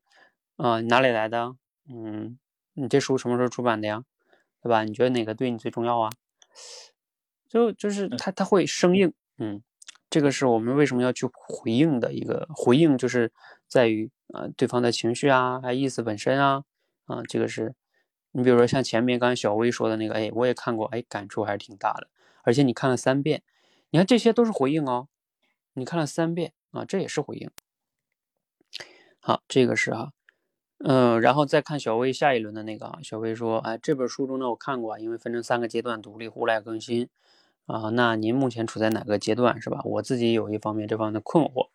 [0.58, 1.56] 啊，哪里来的？
[1.90, 2.40] 嗯，
[2.74, 4.06] 你这书什么时候出版的呀？
[4.62, 4.84] 对吧？
[4.84, 6.10] 你觉得哪个对你最重要啊？
[7.50, 9.62] 就就是他他会生硬，嗯，
[10.10, 13.32] 这个是我们为什么要去回应的一个回应，就是
[13.68, 16.64] 在于啊对方的情绪啊，还意思本身啊，
[17.06, 17.74] 啊这个是，
[18.32, 22.08] 你比如说像前面刚才小薇说的那个，哎，我也看过，哎，感触还是挺大的，
[22.44, 23.42] 而且你看了三遍，
[23.90, 25.08] 你看这些都是回应哦，
[25.74, 27.50] 你看了三遍啊，这也是回应。
[29.20, 30.14] 好，这个是哈，
[30.78, 37.10] 嗯，然后再看小薇下一轮的那个啊，小薇说，哎，这本书中呢我看过，因为分成三个阶段，独立、互赖、更新。
[37.69, 39.79] 啊，那您目前处在哪个阶段是吧？
[39.86, 41.69] 我自己有一方面这方面的困惑，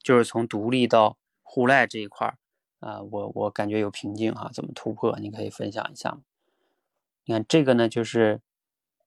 [0.00, 2.38] 就是从独立到互赖这一块儿
[2.78, 5.18] 啊，我我感觉有瓶颈啊，怎么突破？
[5.18, 6.20] 你可以分享一下吗？
[7.24, 8.40] 你看这个呢，就是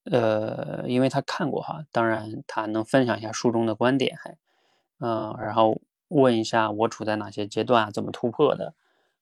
[0.03, 4.35] 呃，因为他看过哈，当然他能分享一下书中的观点，还
[4.99, 5.79] 嗯，然后
[6.09, 8.73] 问一下我处在哪些阶段啊，怎么突破的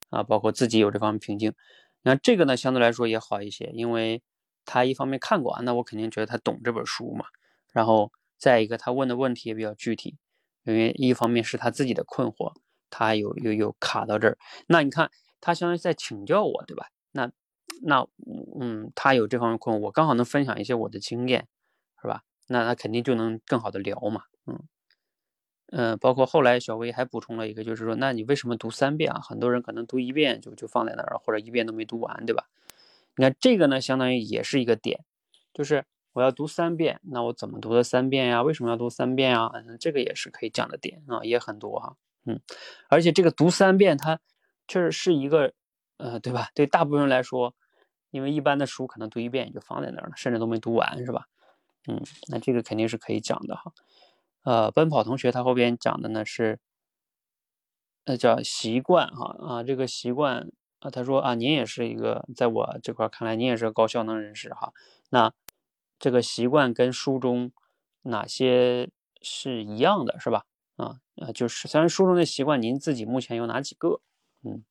[0.10, 0.24] 啊？
[0.24, 1.54] 包括自己有这方面瓶颈，
[2.02, 4.24] 那这个呢相对来说也好一些，因为。
[4.72, 7.26] 他一方面看过啊，那我肯定觉得他懂这本书嘛。
[7.74, 10.18] 然后再一个，他问的问题也比较具体，
[10.64, 12.54] 因为一方面是他自己的困惑，
[12.90, 14.38] 他有有有卡到这儿。
[14.68, 16.88] 那你看，他相当于在请教我，对吧？
[17.12, 17.30] 那
[17.84, 18.08] 那
[18.60, 21.48] 嗯，他有这方面困惑，我刚好能分享一些我的经验，
[22.02, 22.24] 是吧？
[22.48, 24.24] 那他肯定就能更好的聊嘛。
[24.48, 24.60] 嗯
[25.74, 29.22] 嗯，包括后来小薇还补充了一个，就是说，那你为什么读三遍啊？
[29.22, 32.44] 很多人可能读一遍就就放在那儿，或者一遍都没读完，对吧？
[33.18, 35.04] 你看这个呢，相当于也是一个点，
[35.54, 38.42] 就是我要读三遍，那我怎么读的三遍呀？
[38.42, 39.52] 为什么要读三遍啊？
[39.80, 41.96] 这个也是可以讲的点啊，也很多哈，
[42.26, 42.40] 嗯，
[42.90, 44.20] 而且这个读三遍，它
[44.68, 45.54] 确实是一个，
[45.98, 46.50] 呃，对吧？
[46.56, 47.54] 对大部分人来说，
[48.12, 51.26] 因为一般的书可能读一遍也就放在那儿了，甚至都没读完，是吧？
[51.88, 53.74] 嗯，那这个肯定是可以讲的哈。
[54.44, 56.60] 呃，奔跑同学他后边讲的呢是，
[58.08, 60.50] 那叫习惯哈啊，这个习惯。
[60.82, 64.74] 啊，他说啊，您也是一个，在我这块看来，您也是个高效能人士哈。
[65.12, 65.32] 那
[66.00, 67.52] 这个习惯跟书中
[68.02, 68.90] 哪些
[69.22, 70.46] 是一样的，是吧？
[70.78, 74.02] 啊啊，就是虽然书中的习惯，您自己目前有哪几个？
[74.44, 74.64] 嗯，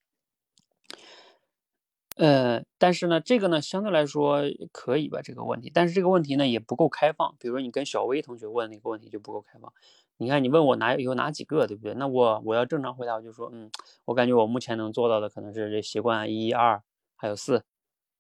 [2.17, 4.43] 呃，但是呢，这个呢，相对来说
[4.73, 5.71] 可以吧，这个问题。
[5.73, 7.37] 但是这个问题呢，也不够开放。
[7.39, 9.73] 比如说你跟小薇同学问那个问题就不够开放。
[10.21, 11.95] 你看，你问我哪有哪几个，对不对？
[11.95, 13.71] 那我我要正常回答，我就说，嗯，
[14.05, 16.83] 我感觉我目前能做到的可能是这习惯一、二，
[17.17, 17.65] 还有四，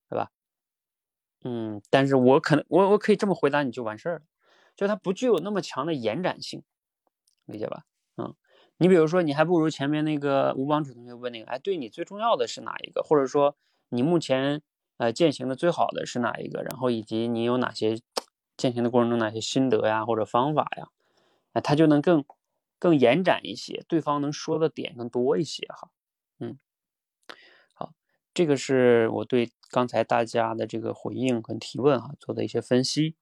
[0.08, 0.30] 对吧？
[1.44, 4.22] 嗯，但是我可能我我可以这么回答你就完事儿了，
[4.74, 6.62] 就它不具有那么强的延展性，
[7.44, 7.82] 理解吧？
[8.16, 8.34] 嗯，
[8.78, 13.02] 你比如说，你还不如前面那个吴帮主同学问那个，哎，对你最重要的是哪一个？
[13.02, 13.56] 或者说
[13.90, 14.62] 你目前
[14.96, 16.62] 呃践行的最好的是哪一个？
[16.62, 18.00] 然后以及你有哪些
[18.56, 20.88] 践行的过程中哪些心得呀，或者方法呀？
[21.52, 22.24] 那他就能更
[22.78, 25.90] 更延展一些，对方能说的点更多一些哈，
[26.38, 26.58] 嗯，
[27.74, 27.92] 好，
[28.32, 33.16] 这个是我对刚才大家的这个回应和提问哈做的一些分析，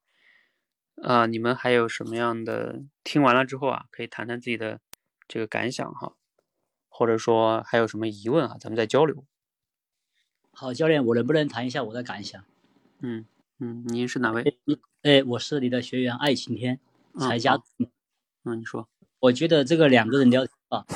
[1.02, 4.80] 啊，你们还有什么样的听完了之后啊，可以谈谈自己的
[5.26, 6.14] 这个感想哈，
[6.88, 9.24] 或者说还有什么疑问啊，咱们再交流。
[10.52, 12.44] 好，教练，我能不能谈一下我的感想？
[13.00, 13.26] 嗯
[13.58, 14.58] 嗯，您是哪位？
[15.02, 16.80] 哎，我是你的学员爱晴天，
[17.20, 17.54] 才加。
[17.78, 17.88] 嗯，
[18.50, 18.88] 嗯你说，
[19.20, 20.86] 我觉得这个两个人聊天啊，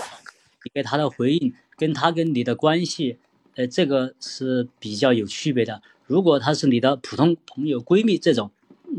[0.65, 3.19] 你给他的回应跟他跟你的关系，
[3.57, 5.83] 呃，这个是比较有区别的。
[6.07, 8.51] 如果他是你的普通朋友、闺蜜这种，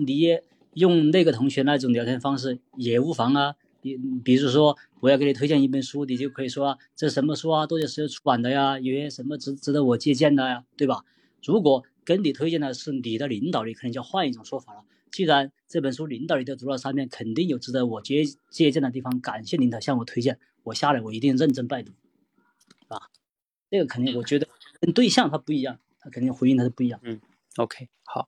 [0.05, 0.43] 你也
[0.75, 3.55] 用那个同学那种聊天方式也无妨啊。
[3.81, 8.79] 你比如说，我要给你推荐一本书，你就可以说这什么书啊，多久时间出版的呀？
[8.79, 11.03] 有些什么值值得我借鉴的呀，对吧？
[11.43, 14.81] 如果跟你推荐的是你的领导，你可能就要换一种说法了。
[15.13, 19.21] 既然这本书领导你都读了三遍，肯定有值得我借借鉴的地方。
[19.21, 21.91] 感谢领导向我推荐，我下来我一定认真拜读，
[22.87, 23.11] 啊，
[23.69, 24.47] 这个肯定我觉得
[24.81, 26.99] 跟对象他不一样，他肯定回应他是不一样。
[27.03, 27.21] 嗯
[27.57, 28.27] ，OK，好，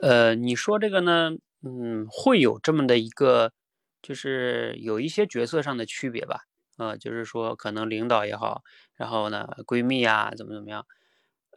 [0.00, 3.52] 呃，你说这个呢，嗯，会有这么的一个，
[4.00, 6.42] 就是有一些角色上的区别吧，
[6.76, 8.62] 呃，就是说可能领导也好，
[8.94, 10.86] 然后呢闺蜜啊怎么怎么样，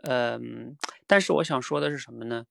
[0.01, 2.45] 嗯，但是我想说的是什么呢？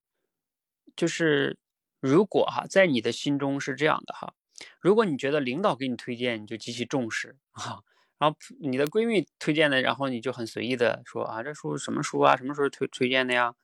[0.95, 1.59] 就是。
[2.01, 4.35] 如果哈，在你的心中是这样的哈，
[4.81, 7.83] 如果你觉得领导给你推荐，你就极其重视哈，
[8.19, 13.55] 然后你的闺蜜推荐的，然后你就很随意的说啊，这书什么书啊，什么时候推推荐的呀？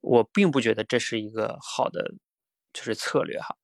[0.00, 2.14] 我并不觉得这是一个好的
[2.72, 3.56] 就是策略哈，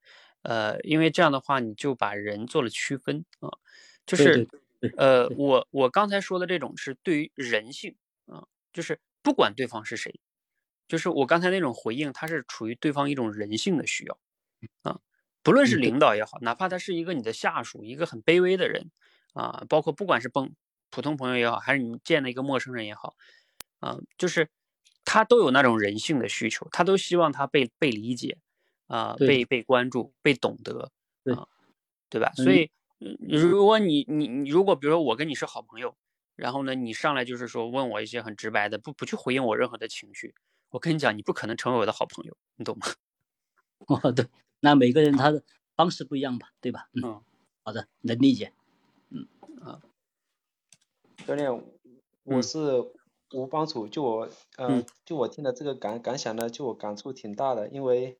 [0.42, 3.50] 呃，因为这样的话你就把人做了区分啊，
[4.06, 4.48] 就是
[4.96, 10.20] 呃，我我刚才说的这种是对于人性啊，就是不管对方是谁。
[10.90, 14.18] 就是我刚才那种回应，它是处于对方一种人性的需要，
[14.82, 14.98] 啊，
[15.42, 18.90] 不论是领导也好，哪怕他是一个你的下属，一个很卑微的人，
[19.32, 20.52] 啊，包括不管是朋
[20.90, 23.14] 普通朋友也好，还是你见了一个陌生人也好，
[23.78, 24.48] 啊，就是
[25.04, 28.36] 他都有那种人性的需求，他都希望他被被理解，
[28.88, 29.44] 啊，被。
[29.44, 30.90] 被关注，被懂得，
[31.34, 31.46] 啊，
[32.08, 32.32] 对吧？
[32.34, 35.96] 所以嗯，如果你你你如果比如说我跟你是好朋友，
[36.36, 40.34] 然后呢，你上来就是说问我一些很直白的，不不去回应我任何的情绪，
[40.70, 42.86] 我跟你讲，你不可能成为我的好朋友，你懂吗？
[43.88, 44.26] 哦，对，
[44.60, 45.42] 那每个人他的
[45.76, 46.88] 方式不一样吧，对吧？
[46.92, 47.22] 嗯，
[47.62, 48.52] 好的，能理解。
[49.10, 49.26] 嗯
[49.62, 49.82] 啊，
[51.26, 51.64] 教练，
[52.22, 52.60] 我是
[53.32, 54.28] 吴帮主，就我
[54.58, 58.18] 嗯，就我听的这个感感想呢，就我感触挺大的，因为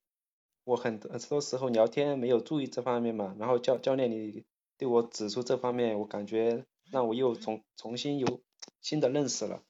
[0.64, 4.44] 我很多很多时候聊天没有注意这方面嘛，然后教教练你
[4.76, 8.42] 对我指出这方面，我感觉让我又重重新有
[8.80, 9.62] 新的认识了。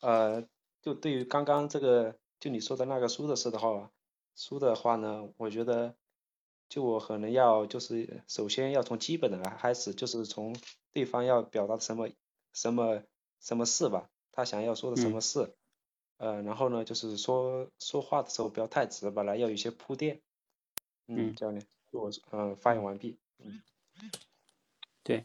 [0.00, 0.46] 呃，
[0.82, 3.90] 就对于刚刚这个就你说的那个书的事的话。
[4.40, 5.96] 书的话呢，我觉得，
[6.68, 10.54] 就我可能要就是首先要从基本的来开始，就是从
[10.92, 12.08] 对方要表达什么
[12.52, 13.02] 什么
[13.40, 15.52] 什么事吧，他想要说的什么事，
[16.18, 20.20] 呃，然后呢，就是说说话的时候不要太直白了，要有一些铺垫。
[21.08, 23.18] 嗯，教练，我嗯发言完毕。
[23.38, 23.60] 嗯，
[25.02, 25.24] 对，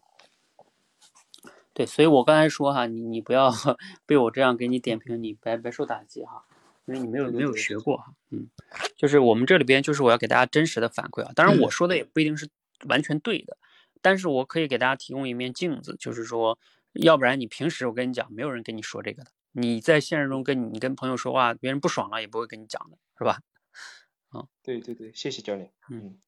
[1.74, 3.52] 对，所以我刚才说哈，你你不要
[4.06, 6.46] 被我这样给你点评，你白白受打击哈。
[6.86, 8.50] 因为你没有没有学过哈，嗯，
[8.98, 12.50] 就是我们这里边就是我要给大家真实的反馈啊，当然我说的也不一定是
[12.90, 13.58] 完全对的，
[14.02, 16.60] 但是我可以给大家提供一面镜子，就是说，
[16.92, 23.40] 要不然你平时我跟你讲，没有人跟你说这个的，你在现实中跟你跟朋友说话，别人不爽了也不会跟你讲的，是吧？
[24.28, 26.20] 啊，对对对，谢谢教练，嗯，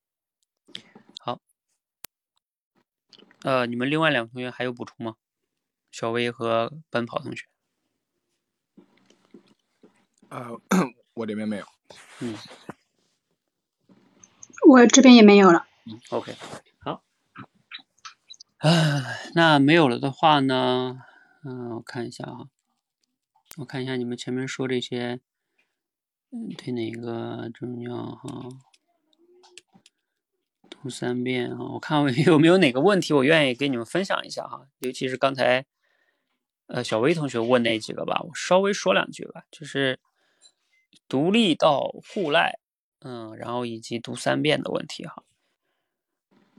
[1.19, 1.41] 好，
[3.41, 5.17] 呃，你们另外两个同学还有补充吗？
[5.95, 7.45] 小薇和奔跑同学。
[10.27, 10.59] 呃，
[11.15, 11.65] 我这边没有。
[12.19, 12.35] 嗯，
[14.67, 15.65] 我这边也没有了。
[15.85, 16.35] 嗯，OK，
[16.79, 17.01] 好。
[18.57, 19.03] 啊，
[19.35, 20.99] 那没有了的话呢？
[21.45, 22.49] 嗯，我看一下啊，
[23.55, 25.21] 我看一下你们前面说这些，
[26.29, 28.49] 嗯，对哪个重要哈？
[30.69, 35.65] 读三遍啊，我看 有没有哪个问题我愿意给你们分享一下哈，尤其是刚才
[36.67, 39.99] 呃小薇同学问那几个吧，我稍微说两句吧，就是。
[41.07, 42.57] 独立到互赖，
[43.01, 45.23] 嗯，然后以及读三遍的问题哈，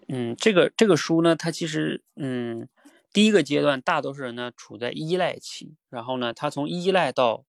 [0.07, 2.69] 嗯，这个这个书呢，它其实，嗯，
[3.13, 7.45] 第一个阶段大多数人呢处在依赖期，然后呢，他从依赖到，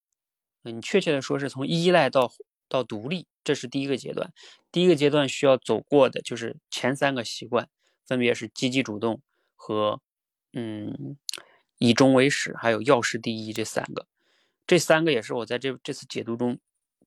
[0.64, 2.32] 嗯，确切的说是从依赖到
[2.68, 4.34] 到独立，这是第一个阶段。
[4.72, 7.70] 第一个阶段需要走过的就是前三个习惯，
[8.08, 9.22] 分别是积极主动
[9.56, 10.02] 和，
[10.54, 11.16] 嗯，
[11.78, 14.08] 以终为始，还有药师第一这三个，
[14.66, 16.60] 这三个也是我在这这次解读中。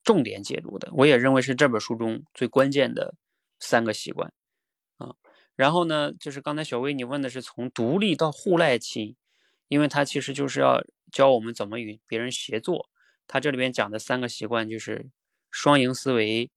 [0.03, 3.15] 重点解读的，我也认为是这本书中最关键的
[3.59, 4.33] 三个习惯
[4.97, 5.15] 啊。
[5.55, 9.17] 然后呢，就是刚才小薇你问的是从独立到互赖期，
[9.69, 12.89] 因为它其实就是要教我们怎么与别人协作。
[13.27, 15.11] 它这里边讲的三个习惯就是
[15.51, 16.51] 双赢思维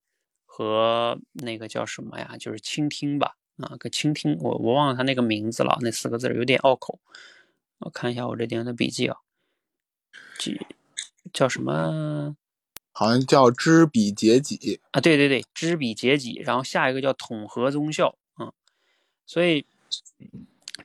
[0.46, 2.38] 和那个叫什么呀？
[2.40, 7.02] 就是倾听吧啊，个倾听，我我忘了它那个名字了，那四个字有点拗口。
[7.84, 9.18] 我看一下我这点的笔记啊，
[10.40, 10.60] 几
[11.32, 12.36] 叫什么？
[12.96, 18.54] 好像叫知彼解己啊，对对对，知彼解己，然后下一个叫统合综效，嗯，
[19.26, 19.66] 所以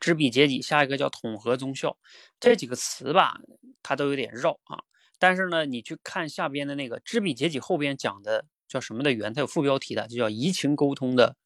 [0.00, 1.98] 知彼解己，下一个叫统合综效，
[2.40, 3.40] 这几个词吧，
[3.82, 4.84] 它都有点绕啊。
[5.18, 11.36] 但是呢，你去看下边的那个知彼解己后边讲的叫什么的原，它有副标题的，就叫移情沟通的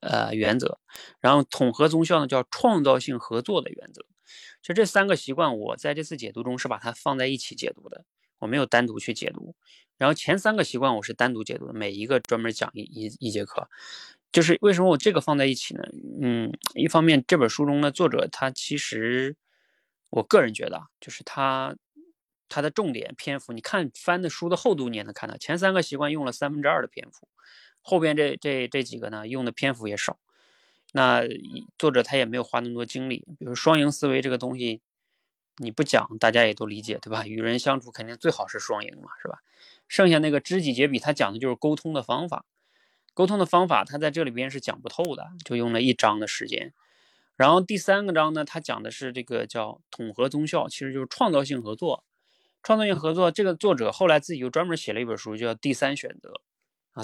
[0.00, 0.80] 呃原则。
[1.20, 4.04] 然后统合综效呢，叫创造性合作的原则。
[4.62, 8.04] 就这三个习惯，我在这次解读中是把它放在一起解读的。
[8.38, 9.54] 我没有单独去解读，
[9.98, 13.68] 然后前三个习惯我是单独解读的，每一个专门讲一一一节课。
[14.32, 15.82] 就是为什么我这个放在一起呢？
[16.22, 19.36] 嗯，一方面这本书中的作者他其实，
[20.08, 21.76] 我个人觉得啊，就是他
[22.48, 27.28] 他的重点篇幅，你看翻的书的厚度，你也能看到，前三个习惯用了三分之二的篇幅，
[27.82, 30.18] 后边这这这几个呢用的篇幅也少。
[30.92, 31.22] 那
[31.78, 34.80] 作者他也没有花那么多精力，比如双赢思维这个东西。
[35.62, 37.26] 你不讲，大家也都理解，对吧？
[37.26, 39.42] 与人相处肯定最好是双赢嘛，是吧？
[39.88, 42.46] 剩下那个知己解彼，他讲的就是沟通的方法。
[43.12, 46.72] 沟通的方法，他在这里边是讲不透的，就用了一章的时间。
[47.36, 52.04] 然后第三个章呢，他讲的是这个叫统合综效，其实就是创造性合作。
[52.62, 56.30] 创造性合作，这个作者后来自己又专门写了一本书，叫《第三选择》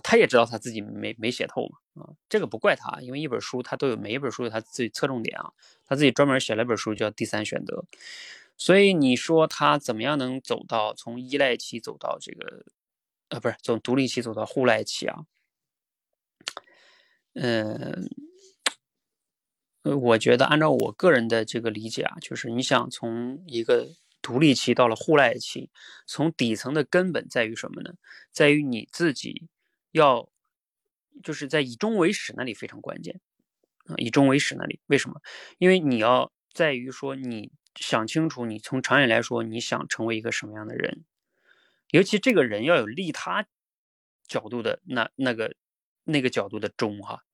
[0.01, 5.53] 他也知道他自己没没写透嘛，啊，这个不怪他，因为一本书他都有，每一本书有他自己侧重点啊，
[5.85, 7.85] 他自己专门写了一本书叫《第三选择》。
[8.57, 12.65] 所以你说他怎么样能走到从依赖期走到这个，
[13.29, 15.27] 呃，不是从独立期走到互赖期啊？
[17.35, 18.09] 嗯，
[19.83, 23.89] 我觉得按照我个人的这个理解啊，就是你想从一个
[24.23, 25.69] 独立期到了互赖期，
[26.07, 27.93] 从底层的根本在于什么呢？
[28.33, 29.49] 在于你自己
[29.97, 30.29] 要
[31.23, 33.21] 就是在以终为始那里非常关键
[33.87, 35.21] 啊，以终为始那里，为什么？
[35.59, 41.05] 因为你要在于说，你想清楚，你从长远来说，你想成为一个什么样的人，
[41.91, 43.47] 尤其这个人要有利他
[44.27, 45.55] 角度的那那个
[46.05, 47.25] 那个角度的终哈。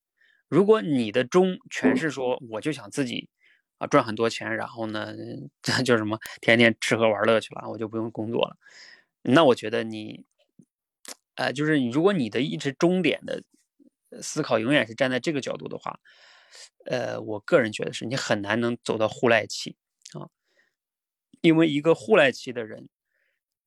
[0.49, 3.31] 如果你的终全是说，我就想自己
[3.79, 5.15] 啊赚很多钱，然后呢，
[5.63, 8.57] 这 就什么天天吃喝玩乐去了，我就不用工作了，
[9.23, 10.27] 那我觉得你，
[11.37, 13.43] 呃，就是，如果你的一直终点的
[14.23, 15.99] 思考永远是站在这个角度的话。
[16.85, 19.75] 呃，我个人觉得是你很难能走到互赖期
[20.13, 20.29] 啊，
[21.41, 22.91] 因为一个互赖期的人，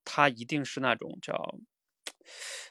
[0.03, 1.55] 他一定是那种叫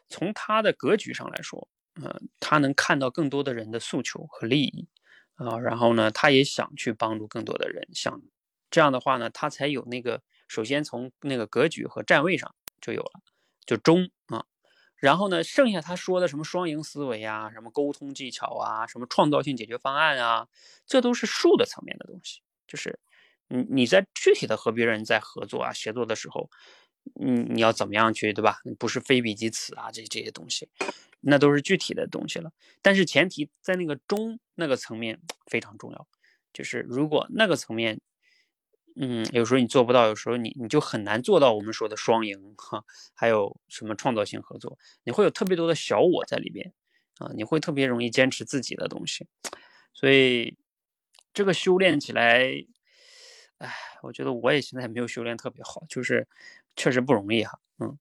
[0.08, 1.68] 从他的格局上来说，
[2.00, 4.86] 嗯，他能看到更多的人的诉求和利益
[5.34, 8.22] 啊，然后呢，他也想去帮助更多的人，想
[8.70, 13.20] 这样的话呢，他才有那个首先从那个格局和站位上就有了，
[13.66, 14.46] 就中啊。
[15.04, 20.48] 然后呢，剩下他说的什么双赢思维啊，什么沟通技巧啊，什么创造性解决方案啊，
[20.86, 22.40] 这都是术的层面的东西。
[22.66, 22.98] 就是
[23.48, 26.48] 你你在具体的和别人在合作啊、协作的时候，
[27.20, 28.56] 你，你要怎么样去，对吧？
[28.78, 30.70] 不是非彼即此啊，这这些东西，
[31.20, 32.50] 那都是具体的东西了。
[32.80, 36.08] 但是前提在那个中那个层面非常重要，
[36.54, 38.00] 就是如果那个层面。
[38.96, 42.84] 嗯，有时候你做不到，有时候你你就很难做到我们说的双赢哈，
[43.14, 46.72] 还有什么创造性合作，你会有特别多的小我在里边
[47.18, 49.26] 啊，你会特别容易坚持自己的东西，
[49.92, 50.56] 所以
[51.32, 52.44] 这个修炼起来，
[53.58, 56.26] 哎，我觉得我也现在没有修炼特别好，就是
[56.76, 57.98] 确实不容易哈，嗯。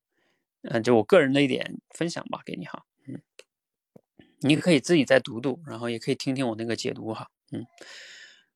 [0.63, 3.21] 嗯，就我个人的一点分享吧，给你哈，嗯，
[4.41, 7.65] 你可以自己再读读，然后也可以听听我那个解读哈，嗯。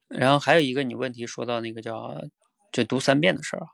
[0.07, 2.15] 然后还有一个你问题说到那个叫
[2.71, 3.67] 就读三遍的事儿啊，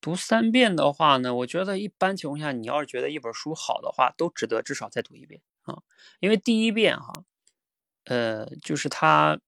[0.00, 5.82] 读三遍的话呢，我觉得一般情况下，你要是觉得一本书好的话，都值得至少再读一遍啊，
[6.20, 7.12] 因为第一遍哈，
[8.04, 9.38] 呃，就是它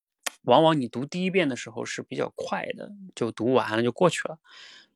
[0.42, 4.38] 往往你读第一遍的时候是比较快的，就读完了就过去了，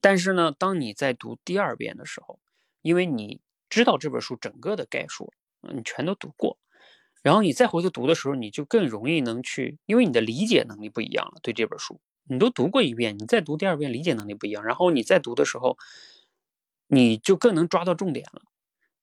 [0.00, 2.38] 但是呢，当你在读第二遍的时候，
[2.82, 6.58] 因为你知道这本书整个的概述，你全都读过。
[7.22, 11.34] 然后你再回头读的时候，你就更容易能去，因为你的理解能力不一样了。
[11.42, 14.64] 对这本书，你都读过一遍，你再读第二遍，理解能力不一样。
[14.64, 15.76] 然后你再读的时候，
[16.86, 18.42] 你就更能抓到重点了。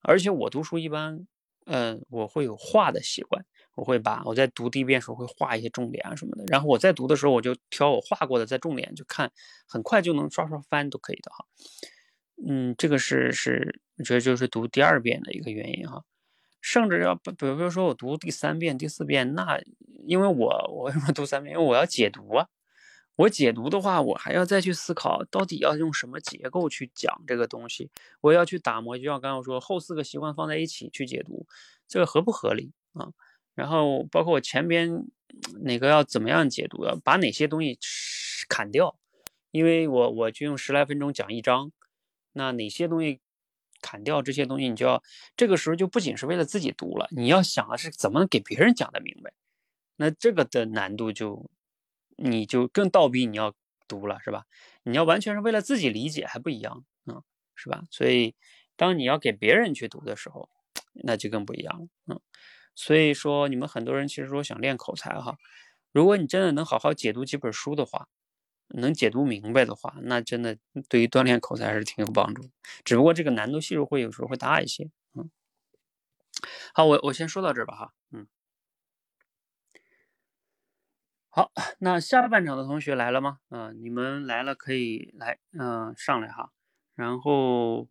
[0.01, 1.27] 而且我读书一般，
[1.65, 3.45] 嗯，我会有画的习惯，
[3.75, 6.45] 我会把我在读第一遍时候会画一些重点啊什么的。
[6.47, 9.31] 然后我在读的时候，我就挑我画过的在重点就看，
[9.67, 11.45] 很快就能刷刷翻都可以的哈。
[12.47, 16.03] 嗯，这个是是，我觉得就是读第二遍的一个原因哈。
[16.67, 19.61] 甚至要比比如说我读第三遍、第四遍，那
[20.07, 21.53] 因为我我为什么读三遍？
[21.53, 22.47] 因为我要解读啊。
[23.17, 27.91] 我解读的话，我还要再去思考，到底要用什么结构去讲这个东西。
[28.19, 31.45] 我要去打磨，就像刚刚说，后四个习惯放在一起去解读，
[31.87, 33.09] 这个合不合理啊？
[33.53, 35.05] 然后包括我前边
[35.61, 37.77] 哪个要怎么样解读，要把哪些东西
[38.49, 38.97] 砍掉，
[39.51, 41.71] 因为我我就用十来分钟讲一章，
[42.33, 43.21] 那哪些东西？
[43.85, 45.03] 砍掉这些东西，你就要
[45.37, 49.31] 这个时候就不仅是为了自己读了，你要想的是怎么给别人讲的明白。
[49.97, 51.51] 那这个的难度就
[52.17, 53.53] 你就更倒逼你要
[53.87, 54.45] 读了，是吧？
[54.81, 57.21] 你要完全是为了自己理解还不一样啊，
[57.53, 57.83] 是吧？
[57.91, 58.33] 所以
[58.75, 60.49] 当你要给别人去读的时候，
[60.93, 61.87] 那就更不一样了。
[62.07, 62.19] 嗯，
[62.73, 65.37] 所以说你们很多人其实说想练口才哈，
[65.91, 68.07] 如果你真的能好好解读几本书的话。
[68.69, 70.57] 能解读明白的话，那真的
[70.89, 72.43] 对于锻炼口才还是挺有帮助。
[72.83, 74.89] 只不过这个难度系数会有时候会大一些。
[75.15, 75.29] 嗯，
[76.73, 77.93] 好，我我先说到这儿吧哈。
[78.11, 78.27] 嗯，
[81.29, 83.39] 好，那下半场的同学来了吗？
[83.49, 86.51] 嗯，你们来了可以来，嗯，上来哈。
[86.95, 87.89] 然后，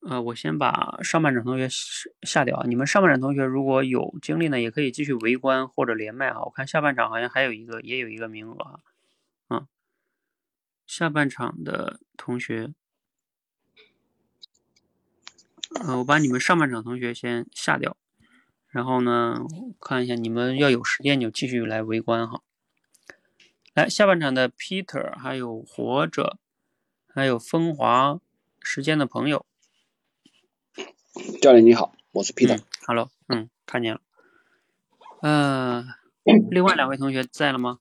[0.00, 1.68] 呃，我先把上半场同学
[2.22, 2.62] 下掉。
[2.66, 6.40] 你们上半场同学如果有精力呢，也可以继续围观或者连麦啊。
[6.42, 8.80] 我看下半场好像还有一个，也有一个名额啊。
[10.94, 12.74] 下半场的同学，
[15.80, 17.96] 呃，我把你们上半场同学先下掉，
[18.68, 19.38] 然后呢，
[19.80, 22.42] 看一下你们要有时间就继续来围观哈。
[23.72, 26.36] 来，下半场的 Peter，还有活着，
[27.06, 28.20] 还有风华
[28.60, 29.46] 时间的朋友，
[31.40, 32.60] 教练你好，我是 Peter。
[32.86, 34.02] Hello，嗯，看见了。
[35.22, 35.86] 嗯，
[36.50, 37.78] 另外两位同学在了吗？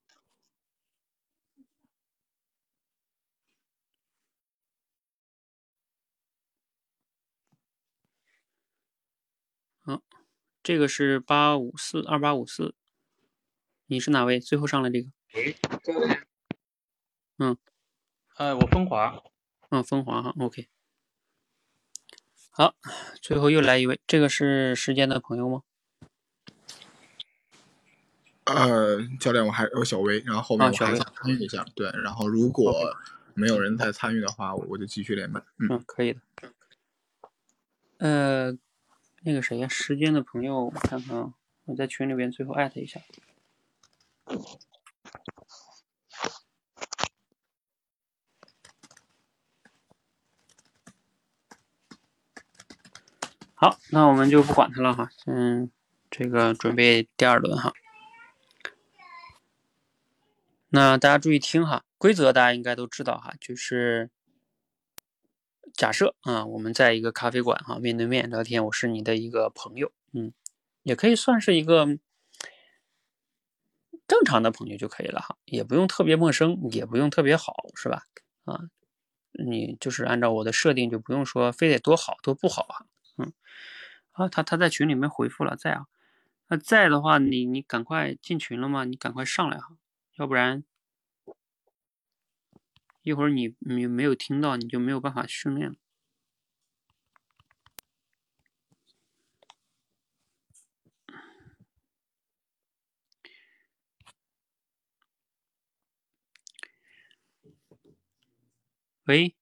[10.62, 12.76] 这个是八五四二八五四，
[13.88, 14.40] 你是哪位？
[14.40, 15.10] 最后上来这个？
[15.34, 15.56] 喂，
[17.38, 17.58] 嗯，
[18.38, 19.24] 呃，我风华。
[19.70, 20.68] 嗯，风华哈，OK。
[22.52, 22.76] 好，
[23.22, 25.64] 最后又来一位，这个是时间的朋友吗？
[28.44, 32.74] 呃，教练，我还有小薇，然后后面我还想参与一下，对，然后如果
[33.34, 35.42] 没有人再参与的话，我就继续连麦。
[35.58, 36.20] 嗯，可以的。
[38.00, 38.58] 呃，
[39.24, 41.34] 那个谁呀，时间的朋友，我看看啊，
[41.66, 43.00] 我在群里边最后艾特一下。
[53.54, 55.70] 好，那我们就不管他了哈，嗯，
[56.10, 57.72] 这个准备第二轮哈。
[60.70, 64.10] 那大家注意听哈，规则大家应该都知道哈，就是
[65.76, 70.34] 假设啊，我们在一个咖啡馆哈，面对面聊天，我是你的一个朋友，嗯，
[70.84, 71.86] 也可以算是一个
[74.08, 78.04] 正常的朋友就可以了哈，也不用特别陌生，也不用特别好，是吧？
[78.46, 78.60] 啊，
[79.32, 82.86] 你就是按照我的设定，就不用说非得多好多不好啊，
[83.18, 83.34] 嗯，
[84.12, 85.86] 啊，他他在群里面回复了在啊，
[86.50, 88.84] 那在的话，你你赶快进群了吗？
[88.84, 89.78] 你赶快上来哈。
[90.18, 90.64] 要不然，
[93.04, 95.76] 一会儿你你没有听到，你就没有办法训练了。
[109.06, 109.36] 喂，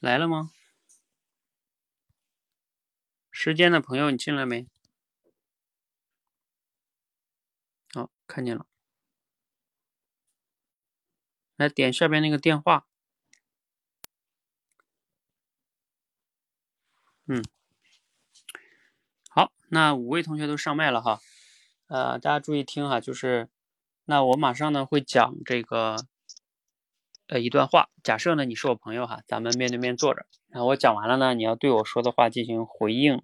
[0.00, 0.50] 来了吗？
[3.30, 4.66] 时间的朋友，你进来没？
[7.94, 8.66] 好，看见了。
[11.56, 12.86] 来点下边那个电话。
[17.26, 17.42] 嗯，
[19.30, 21.20] 好，那五位同学都上麦了哈。
[21.88, 23.48] 呃，大家注意听哈，就是
[24.04, 25.96] 那我马上呢会讲这个
[27.26, 27.88] 呃一段话。
[28.02, 33.20] 假设呢你是我朋友哈，咱们面对面坐着，然后我讲完了呢，你要对我说的话进行回应。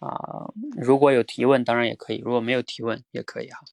[0.00, 3.64] 啊，如果有提问，当然也可以；如果没有提问，也可以哈。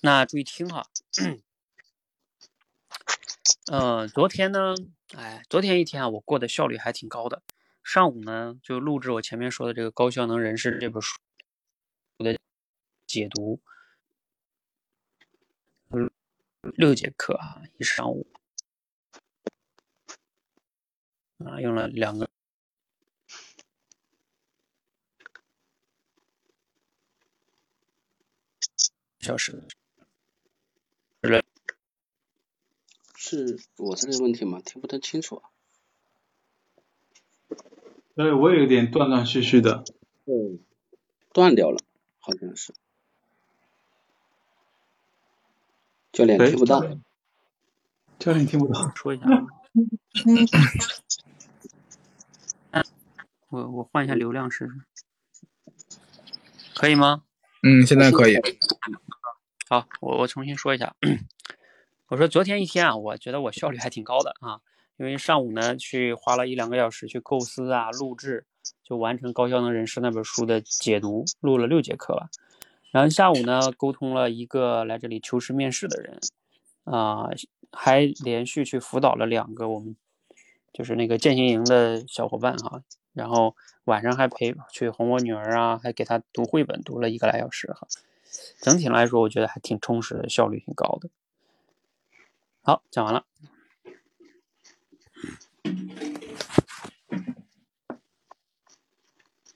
[0.00, 0.86] 那注意听哈。
[3.70, 4.74] 嗯，昨天呢，
[5.16, 7.42] 哎，昨天一天啊，我过的效率还挺高的。
[7.82, 11.18] 上午呢，就录制我前面说的这个《高效能人士》这本书
[12.18, 12.38] 我的
[13.06, 13.60] 解读，
[16.60, 18.26] 六节课啊，一上午
[21.38, 22.28] 啊，用了两个。
[29.20, 29.66] 小时，
[33.14, 34.60] 是我这个问题吗？
[34.64, 35.50] 听不太清楚啊。
[38.14, 39.84] 对，我也有点断断续续的。
[40.24, 40.60] 嗯，
[41.32, 41.78] 断掉了，
[42.20, 42.72] 好像是。
[46.12, 46.80] 教练听不到。
[48.18, 49.26] 教练听不到，说一下。
[53.50, 54.80] 我我换一下流量试试，
[56.74, 57.24] 可以吗？
[57.62, 58.36] 嗯，现在可以。
[59.70, 60.96] 好，我我重新说一下。
[62.08, 64.62] 我说昨天一天啊，我觉得我效率还挺高的啊，
[64.96, 68.46] 因为上午呢去花了一两个小时去构思啊、录制，
[68.82, 72.30] 就完成《高效能人士》那本书的解读，录了六节课了。
[72.92, 76.18] 然后下午呢，沟通了一个来这里求职面试的人，
[76.84, 77.28] 啊，
[77.70, 79.94] 还连续去辅导了两个我们
[80.72, 82.82] 就是那个践行营的小伙伴哈。
[83.12, 83.54] 然后
[83.84, 87.86] 晚上还陪去哄我女儿啊，还给她读绘本，读了一个来小时哈。
[88.60, 91.10] 整体来说，我觉得还挺充实的，效率挺高的。
[92.62, 93.24] 好，讲完了。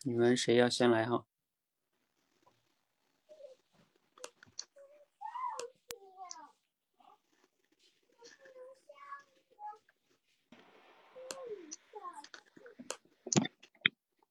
[0.04, 1.24] 你们谁要先来哈？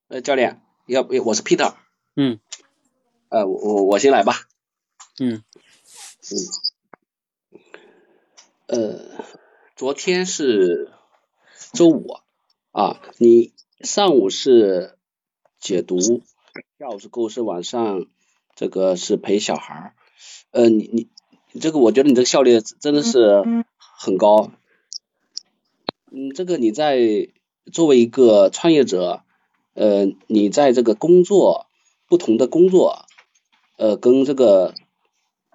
[0.08, 1.74] 呃，教练，要不我是 Peter。
[2.16, 2.38] 嗯。
[3.32, 4.34] 呃，我我我先来吧。
[5.18, 5.42] 嗯
[7.48, 7.58] 嗯，
[8.66, 9.24] 呃，
[9.74, 10.92] 昨天是
[11.72, 12.18] 周五
[12.72, 14.98] 啊，你上午是
[15.58, 15.98] 解读，
[16.78, 18.04] 下午是构思，晚上
[18.54, 19.94] 这个是陪小孩儿。
[20.50, 21.08] 呃，你你
[21.52, 24.52] 你这个，我觉得你这个效率真的是很高。
[26.10, 27.30] 嗯，这个你在
[27.72, 29.24] 作为一个创业者，
[29.72, 31.66] 呃，你在这个工作
[32.06, 33.06] 不同的工作。
[33.82, 34.74] 呃，跟这个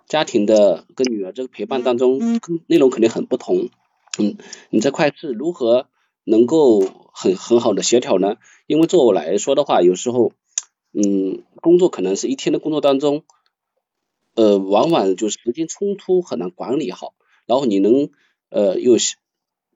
[0.05, 2.19] 家庭的跟女儿这个陪伴当中，
[2.67, 3.69] 内容肯定很不同。
[4.19, 4.35] 嗯，
[4.69, 5.87] 你这块是如何
[6.25, 6.81] 能够
[7.13, 8.35] 很很好的协调呢？
[8.65, 10.33] 因为作我来说的话，有时候，
[10.91, 13.23] 嗯，工作可能是一天的工作当中，
[14.35, 17.13] 呃，往往就是时间冲突很难管理好。
[17.45, 18.09] 然后你能
[18.49, 18.97] 呃又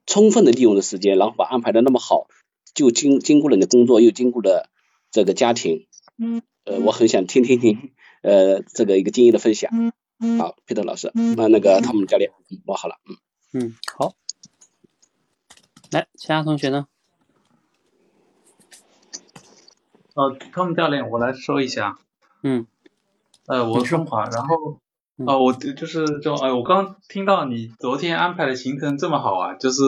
[0.06, 2.26] 充分的利用的时间，然后把安排的那么好，
[2.74, 4.68] 就经经过了你的工作，又经过了
[5.10, 5.86] 这个家庭，
[6.64, 7.92] 呃，我很想听听您
[8.22, 9.70] 呃这个一个经验的分享。
[10.38, 12.30] 好，Peter 老师，那那个汤姆教练，
[12.64, 12.96] 我好了，
[13.52, 14.14] 嗯嗯，好，
[15.90, 16.86] 来，其他同学呢？
[20.14, 21.98] 呃，汤姆教练，我来说一下。
[22.42, 22.66] 嗯。
[23.46, 24.78] 呃，我是中华，然后，
[25.26, 29.82] 呃，我就是就，哎，我刚听到你昨天安排的行程这么好啊，就是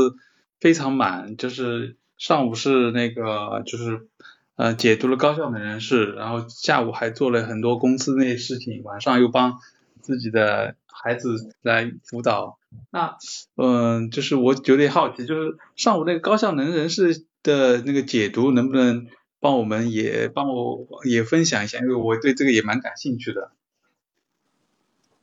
[0.59, 4.09] 非常满，就是上午是那个就是
[4.57, 9.59] 呃解读了高效的人士，然后下午还做了很多公司那些事情，晚上又帮
[10.01, 12.59] 自己的孩子来辅导。
[12.91, 13.17] 那，
[13.57, 19.07] 嗯，就是我有点好奇，就是上午那个高效能人士的那个解读，能不能
[19.41, 21.79] 帮我们也帮我也分享一下？
[21.79, 23.53] 因为我对这个也蛮感兴趣的。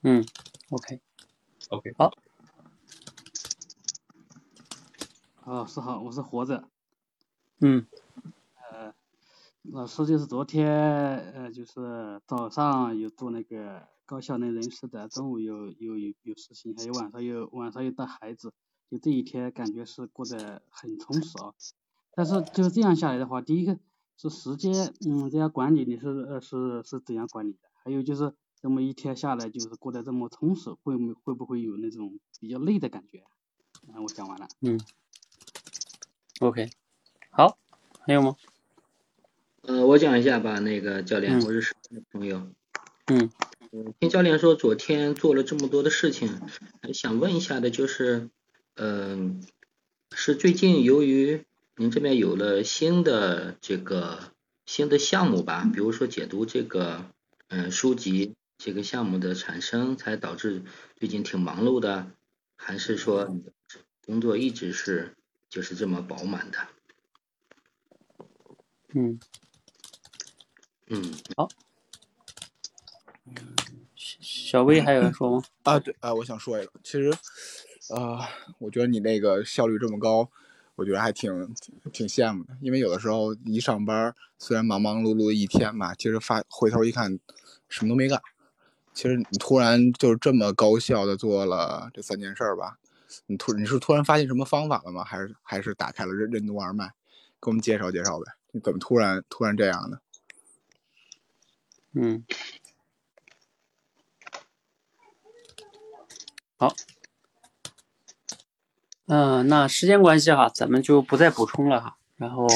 [0.01, 0.25] 嗯
[0.69, 2.11] ，OK，OK，好。
[5.45, 6.63] 老师好，我是活着。
[7.59, 7.85] 嗯。
[9.63, 13.87] 老师就是昨天呃，就是早上有做那个。
[14.03, 18.51] 高校内人士的，中午有有有有事情，还有晚上有晚上有带孩子，
[18.89, 21.53] 就这一天感觉是过得很充实啊。
[22.13, 23.79] 但是就这样下来的话，第一个
[24.17, 27.59] 是时间，嗯，这样管理你是呃是是怎样管理的？
[27.85, 33.23] 还有就是这么一天下来，就是过得这么充实，会不会不会有那种比较累的感觉？
[33.87, 34.49] 嗯，我讲完了。
[34.59, 34.77] 嗯。
[36.41, 36.69] OK，
[37.29, 37.57] 好，
[38.05, 38.35] 还有吗？
[39.61, 41.75] 呃，我讲一下吧，那个教练，我是
[42.11, 42.51] 朋友。
[43.07, 43.29] 嗯。
[43.71, 46.41] 嗯，听教练说昨天做了这么多的事情，
[46.81, 48.29] 还想问一下的就是，
[48.75, 49.41] 嗯，
[50.11, 51.45] 是最近由于
[51.77, 54.33] 您这边有了新的这个
[54.65, 57.05] 新的项目吧，比如说解读这个
[57.47, 60.63] 嗯书籍这个项目的产生，才导致
[60.97, 62.11] 最近挺忙碌的，
[62.57, 63.37] 还是说
[64.05, 65.15] 工作一直是
[65.49, 66.57] 就是这么饱满的？
[68.93, 69.17] 嗯，
[70.93, 71.01] 嗯，
[71.37, 71.47] 好。
[73.95, 75.41] 小薇还有人说吗？
[75.63, 77.09] 啊，对啊，我想说一个，其实，
[77.91, 78.19] 呃，
[78.59, 80.29] 我觉得你那个效率这么高，
[80.75, 81.55] 我觉得还挺
[81.93, 82.57] 挺羡慕的。
[82.59, 87.17] 因为有的时候一上班，虽然忙忙碌碌一天吧，其实发回头一看，
[87.69, 88.21] 什么都没干。
[88.93, 92.77] 其实你突然就是这么高效的做了这三件事儿吧，
[93.27, 95.05] 你突你是突然发现什么方法了吗？
[95.05, 96.91] 还是还是打开了任任督二脉？
[97.41, 98.25] 给我们介绍介绍呗。
[98.51, 100.01] 你怎么突然突然这样的？
[101.93, 102.23] 嗯。
[106.57, 106.75] 好，
[109.07, 112.47] 嗯，那时间关系哈，咱们就不再补充了哈，然后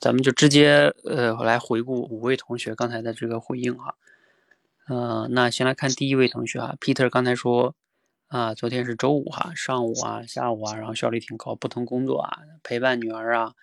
[0.00, 3.94] 咱们就直接呃来回顾五位同学刚才的这个回应哈，
[4.88, 7.76] 嗯，那先来看第一位同学哈，Peter 刚才说
[8.26, 13.54] 啊，昨天是周五哈，上午啊，下午啊，然后效率挺高，不同工作啊，陪伴女儿啊，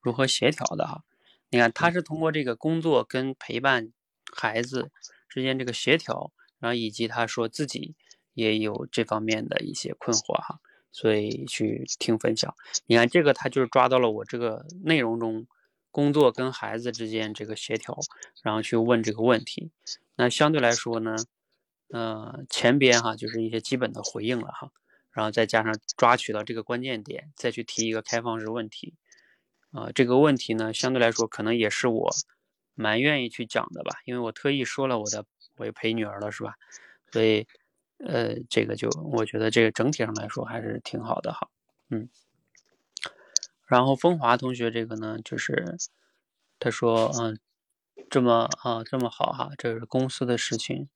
[0.00, 1.02] 如何协调的哈？
[1.50, 3.90] 你看他是通过这个工作跟陪伴
[4.36, 4.90] 孩子
[5.28, 7.96] 之间这个协调，然后以及他说自己。
[8.36, 10.60] 也有这方面的一些困惑哈，
[10.92, 12.54] 所以去听分享。
[12.84, 15.46] 你看这个，他就是抓到了我这个内容中
[15.90, 17.96] 工作跟孩子之间这个协调，
[18.42, 19.70] 然后去问这个问题。
[20.16, 21.16] 那相对来说呢，
[21.88, 24.70] 呃，前边哈就是一些基本的回应了哈，
[25.12, 28.96] 然后再加上抓取到这个关键点，再去提一个开放式问题。
[29.70, 32.10] 啊，这个问题呢，相对来说可能也是我
[32.76, 35.24] 蛮愿意去讲的吧，因为我特意说了我的
[35.56, 36.54] 我也陪女儿了是吧，
[37.12, 37.46] 所以。
[37.98, 41.48] 呃，这个就我觉得这个整体上来说还是挺好的哈，
[41.88, 42.10] 嗯。
[43.66, 45.78] 然后风华同学这个呢，就是
[46.60, 47.38] 他说，嗯，
[48.10, 50.90] 这么啊这么好哈，这是公司的事情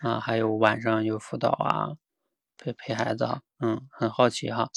[0.00, 1.96] 啊，还有晚上有辅导啊，
[2.58, 4.68] 陪陪孩子哈，嗯，很好奇哈，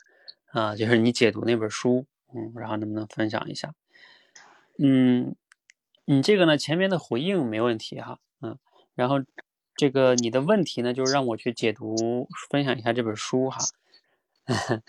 [0.54, 3.74] 啊，就是你解读那本书，嗯，然后能不能分享一下？
[4.78, 5.36] 嗯，
[6.06, 8.58] 你这个呢，前面的回应没问题哈，嗯，
[8.96, 9.18] 然后。
[9.78, 13.60] 这个你的问题呢，就是让我去解读、分享一下这本书哈。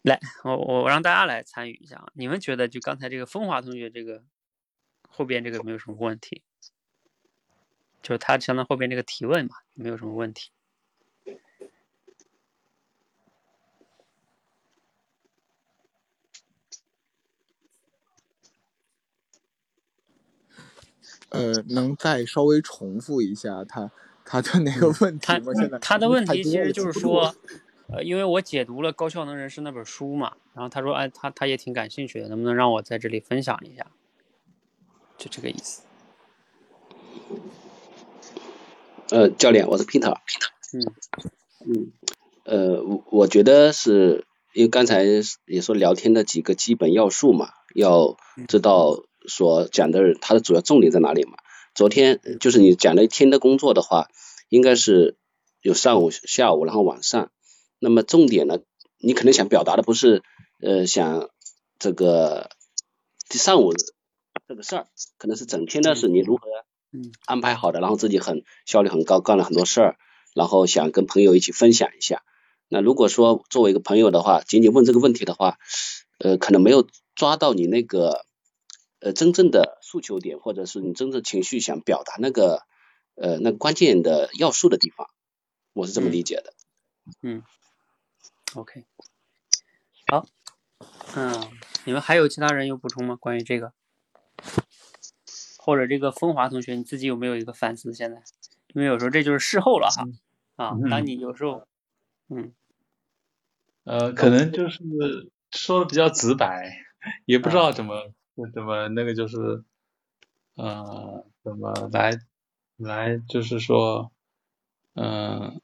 [0.00, 2.08] 来，我我让大家来参与一下啊。
[2.14, 4.24] 你们觉得就刚才这个风华同学这个
[5.06, 6.42] 后边这个没有什么问题？
[8.00, 10.50] 就是他相当后边这个提问嘛，没有什么问题。
[21.30, 23.90] 呃，能再稍微重复一下他
[24.24, 25.52] 他的那个问题吗？
[25.54, 27.34] 现在他的问题其实就是说，
[27.88, 33.86] 呃，因为我解读了《高效能人士》那本书嘛，然后他说，哎，他他也挺感兴趣的，能不能让我在这里分享一下？
[35.16, 35.82] 就这个意思。
[39.10, 40.16] 呃，教练，我是 Peter。
[40.72, 40.80] 嗯
[41.66, 41.92] 嗯，
[42.44, 44.24] 呃，我我觉得是
[44.54, 45.04] 因为刚才
[45.46, 48.16] 也说聊天的几个基本要素嘛，要
[48.46, 51.34] 知道所讲的它的主要重点在哪里嘛。
[51.74, 54.08] 昨天就是你讲了一天的工作的话，
[54.48, 55.16] 应该是
[55.60, 57.30] 有上午、下午，然后晚上。
[57.78, 58.58] 那么重点呢，
[58.98, 60.22] 你可能想表达的不是
[60.60, 61.30] 呃想
[61.78, 62.50] 这个
[63.30, 63.72] 上午
[64.48, 66.42] 这个事儿，可能是整天的是你如何
[67.24, 69.96] 安排好的，然后自己很效率很高，干了很多事儿，
[70.34, 72.22] 然后想跟朋友一起分享一下。
[72.68, 75.58] 那如果说作为一个朋友的话，仅仅问这个问题的话，
[76.18, 78.26] 呃，可能没有抓到你那个
[79.00, 82.62] 呃真正的诉求点，或者是你真正情绪想表达那个
[83.14, 85.08] 呃那关键的要素的地方，
[85.72, 86.54] 我是这么理解的。
[87.22, 87.42] 嗯
[88.54, 88.84] ，OK，
[90.06, 90.26] 好，
[91.16, 91.50] 嗯，
[91.84, 93.16] 你们还有其他人有补充吗？
[93.16, 93.72] 关于这个，
[95.58, 97.92] 或者这个风华同学你自己有没有一个反思？
[97.92, 98.22] 现在，
[98.74, 100.06] 因为有时候这就是事后了哈，
[100.56, 101.66] 啊，当你有时候，
[102.28, 102.52] 嗯。
[103.84, 104.78] 呃，可能就是
[105.50, 106.84] 说的比较直白，
[107.24, 108.12] 也不知道怎么
[108.48, 109.62] 怎么那个就是，
[110.56, 112.18] 呃，怎么来
[112.76, 114.10] 来就是说，
[114.94, 115.60] 嗯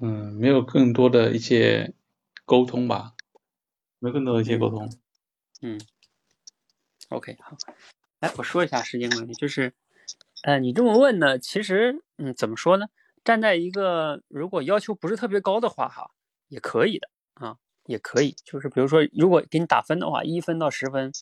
[0.00, 1.92] 嗯，没有更多的一些
[2.44, 3.14] 沟通吧，
[3.98, 4.90] 没有更多的一些沟通。
[5.62, 5.78] 嗯
[7.10, 7.56] ，OK，好，
[8.20, 9.74] 哎，我说一下时间问题，就是，
[10.42, 12.86] 呃，你这么问呢，其实，嗯，怎么说呢？
[13.22, 16.10] 站在一个如果要求不是特别高的话，哈，
[16.48, 17.10] 也可以的。
[17.34, 17.56] 啊，
[17.86, 21.12] 也可以，就是比如说，如果给你打分的话，一分到十分，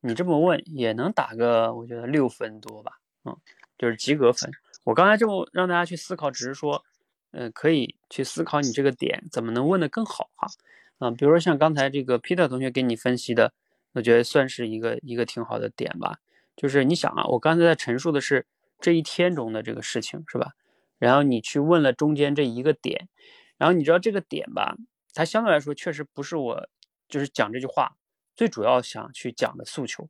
[0.00, 2.92] 你这么问也能打个，我觉得六分多吧，
[3.24, 3.36] 嗯，
[3.78, 4.50] 就是及格分。
[4.84, 6.84] 我刚才这么让大家去思考，只是说，
[7.32, 10.48] 嗯，可以去思考你这个点怎么能问得更好哈，
[10.98, 13.52] 啊，比如说像刚才这个 Peter 同学给你分析的，
[13.92, 16.18] 我觉得算是一个一个挺好的点吧。
[16.54, 18.46] 就是你想啊，我刚才在陈述的是
[18.80, 20.52] 这一天中的这个事情是吧？
[20.98, 23.08] 然后你去问了中间这一个点，
[23.58, 24.76] 然后你知道这个点吧？
[25.12, 26.68] 它相对来说确实不是我
[27.08, 27.96] 就是讲这句话
[28.36, 30.08] 最主要想去讲的诉求。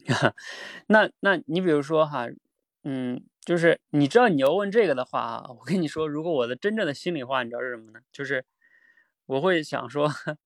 [0.88, 2.26] 那那你比如说哈，
[2.84, 8.00] 嗯，就是你知道你要问这个的话啊，我跟你说，如果我的真正的心里话，你知道是什么呢？
[8.12, 8.44] 就是
[9.26, 10.08] 我会想说，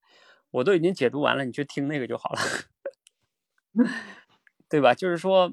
[0.53, 2.41] 我都已经解读完了，你去听那个就好了，
[4.69, 4.95] 对吧？
[4.95, 5.53] 就是说，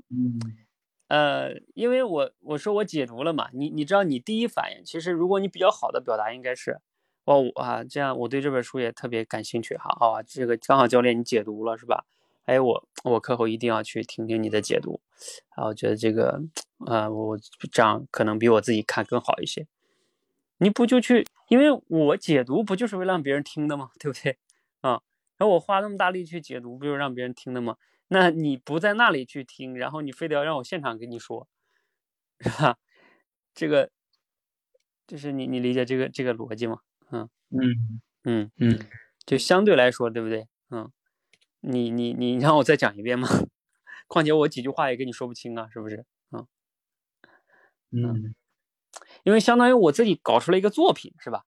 [1.09, 6.79] 呃，因为我我说我解读了嘛，你你知道你第一反应，其实如果你比较好的表达应该是。
[7.25, 9.89] 哦我啊，这样我对这本书也特别感兴趣哈。
[9.99, 12.05] 哦，这个刚好教练你解读了是吧？
[12.45, 15.01] 哎，我我课后一定要去听听你的解读。
[15.49, 16.39] 啊，我觉得这个，
[16.85, 17.37] 啊，我
[17.71, 19.65] 这样可能比我自己看更好一些。
[20.59, 21.25] 你不就去？
[21.49, 23.89] 因为我解读不就是为了让别人听的吗？
[23.99, 24.37] 对不对？
[24.81, 25.01] 啊，
[25.37, 27.77] 然后我花那么大力去解读，不就是让别人听的吗？
[28.09, 31.47] 那你不在那里去听，然后你非得要让我现场跟你说，
[32.39, 32.77] 是吧？
[33.55, 33.89] 这个
[35.07, 36.81] 就是你你理解这个这个逻辑吗？
[37.11, 38.79] 嗯嗯嗯嗯，
[39.25, 40.47] 就相对来说，对不对？
[40.69, 40.91] 嗯，
[41.61, 43.27] 你你你让我再讲一遍吗？
[44.07, 46.05] 况且我几句话也跟你说不清啊，是不是？
[46.31, 46.47] 嗯
[47.91, 48.35] 嗯，
[49.23, 51.45] 因为相当于我自己搞出了一个作品，是吧？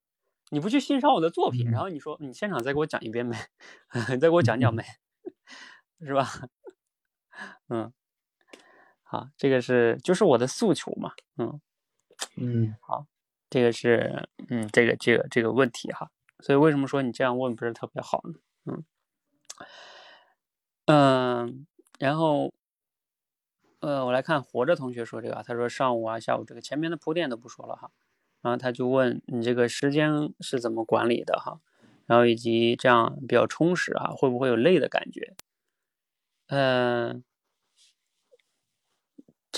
[0.50, 3.48] 你不去欣赏我的作品，然后你说你现场再给我讲一遍呗，
[4.20, 4.84] 再给我讲讲呗，
[6.00, 6.26] 是吧？
[7.68, 7.92] 嗯，
[9.02, 11.60] 好，这个是就是我的诉求嘛，嗯
[12.36, 13.06] 嗯，好。
[13.50, 18.34] 这个是，嗯，这个这个这个问题哈，所以为什么说你这样问不是特别好呢？
[18.66, 18.84] 嗯，
[20.86, 21.66] 嗯，
[21.98, 22.52] 然后，
[23.80, 27.90] 呃，我来看活着同学说这个，他说上午啊、下午这个前面的铺垫都不说了哈，
[28.42, 31.60] 然后他就问你这个时间是怎么管理的哈，
[32.06, 35.34] 然后以及这样比较充实啊，会不会有累的感觉？
[36.48, 37.22] 嗯。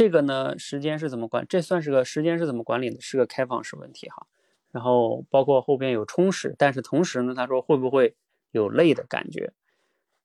[0.00, 1.44] 这个呢，时间是怎么管？
[1.46, 2.98] 这算是个时间是怎么管理的？
[3.02, 4.26] 是个开放式问题哈。
[4.70, 8.16] 然后包括后边有充实，但是同时呢，他说会不会
[8.50, 9.52] 有累的感觉？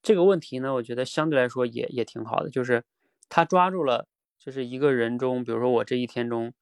[0.02, 2.86] 这个问题呢，我觉得相对来说也也挺好的，就是
[3.28, 4.08] 他抓住了，
[4.40, 6.54] 就是一个人中，比如说我这一天中，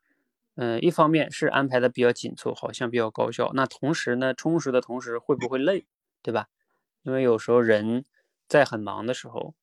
[0.56, 3.52] 嗯，一方面是安排的比较紧凑，好像比较高效。
[3.54, 5.86] 那同时呢，充实的同时会不会累，
[6.24, 6.48] 对吧？
[7.04, 8.06] 因为有时候人
[8.48, 9.54] 在很忙的时候。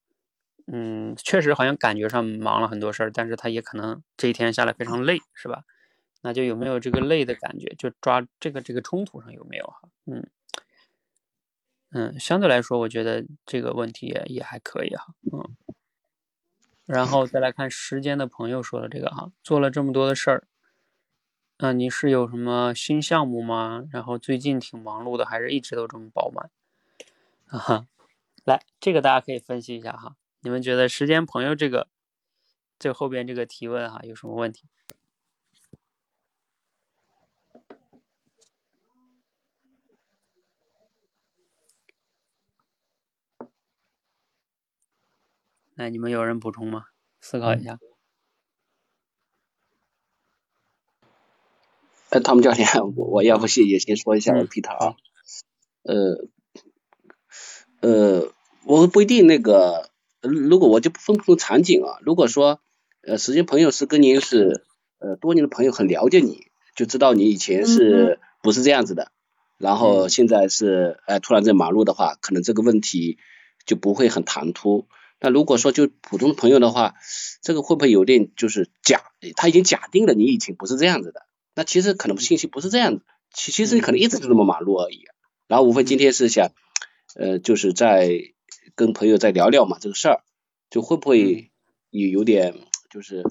[0.72, 5.64] 嗯，确实好像感觉上忙了很多事儿，但是他也可能这一天下来非常累，是吧？
[6.22, 7.74] 那就有没有这个累的感觉？
[7.78, 9.88] 就抓这个这个冲突上有没有哈？
[10.06, 10.28] 嗯
[11.92, 15.12] 嗯，相对来说，我觉得这个问题也也还可以哈。
[15.32, 15.56] 嗯，
[16.86, 20.44] 然后再来看时间的朋友说的这个哈，做了这么多的事儿，
[21.58, 23.84] 那你是有什么新项目吗？
[23.90, 26.50] 然后最近挺忙碌的，还是一直都这么饱满？
[27.48, 27.86] 啊哈，
[28.44, 30.16] 来，这个大家可以分析一下哈。
[30.42, 31.88] 你们觉得时间朋友这个
[32.78, 34.66] 最后边这个提问哈有什么问题？
[45.74, 46.86] 那，你们有人补充吗？
[47.20, 47.78] 思考一下。
[52.10, 52.66] 哎，汤姆教练，
[52.96, 54.96] 我我要不先也先说一下 Peter 啊，
[55.82, 56.28] 呃
[57.80, 58.32] 呃，
[58.64, 59.89] 我不一定那个，
[60.20, 62.60] 如果我就分不同场景啊，如果说
[63.02, 64.64] 呃，时间朋友是跟您是
[64.98, 66.46] 呃多年的朋友，很了解你，
[66.76, 69.12] 就知道你以前是不是这样子的，
[69.56, 73.18] 然后现在是哎突然在忙碌的话，可能这个问题
[73.64, 74.86] 就不会很唐突。
[75.20, 76.94] 那如果说就普通朋友的话，
[77.42, 79.02] 这个会不会有点就是假，
[79.36, 81.26] 他已经假定了你以前不是这样子的？
[81.54, 85.04] 那其实可能信息不是这样子，其其实你可能一直就这么忙碌而已。
[85.48, 86.52] 然后无非今天是想，
[87.16, 88.08] 呃，就是在
[88.74, 90.22] 跟朋友再聊聊嘛这个事儿，
[90.70, 91.50] 就会不会
[91.90, 92.54] 有有点
[92.90, 93.24] 就是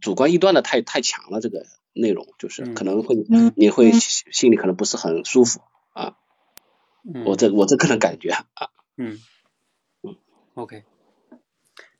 [0.00, 3.16] 主观臆断的太太强了，这个内容就是可能会
[3.56, 5.60] 你会心里可能不是很舒服
[5.92, 6.16] 啊。
[7.24, 8.70] 我这我这个人感觉啊。
[8.96, 9.20] 嗯
[10.02, 10.16] 嗯
[10.54, 10.84] ，OK，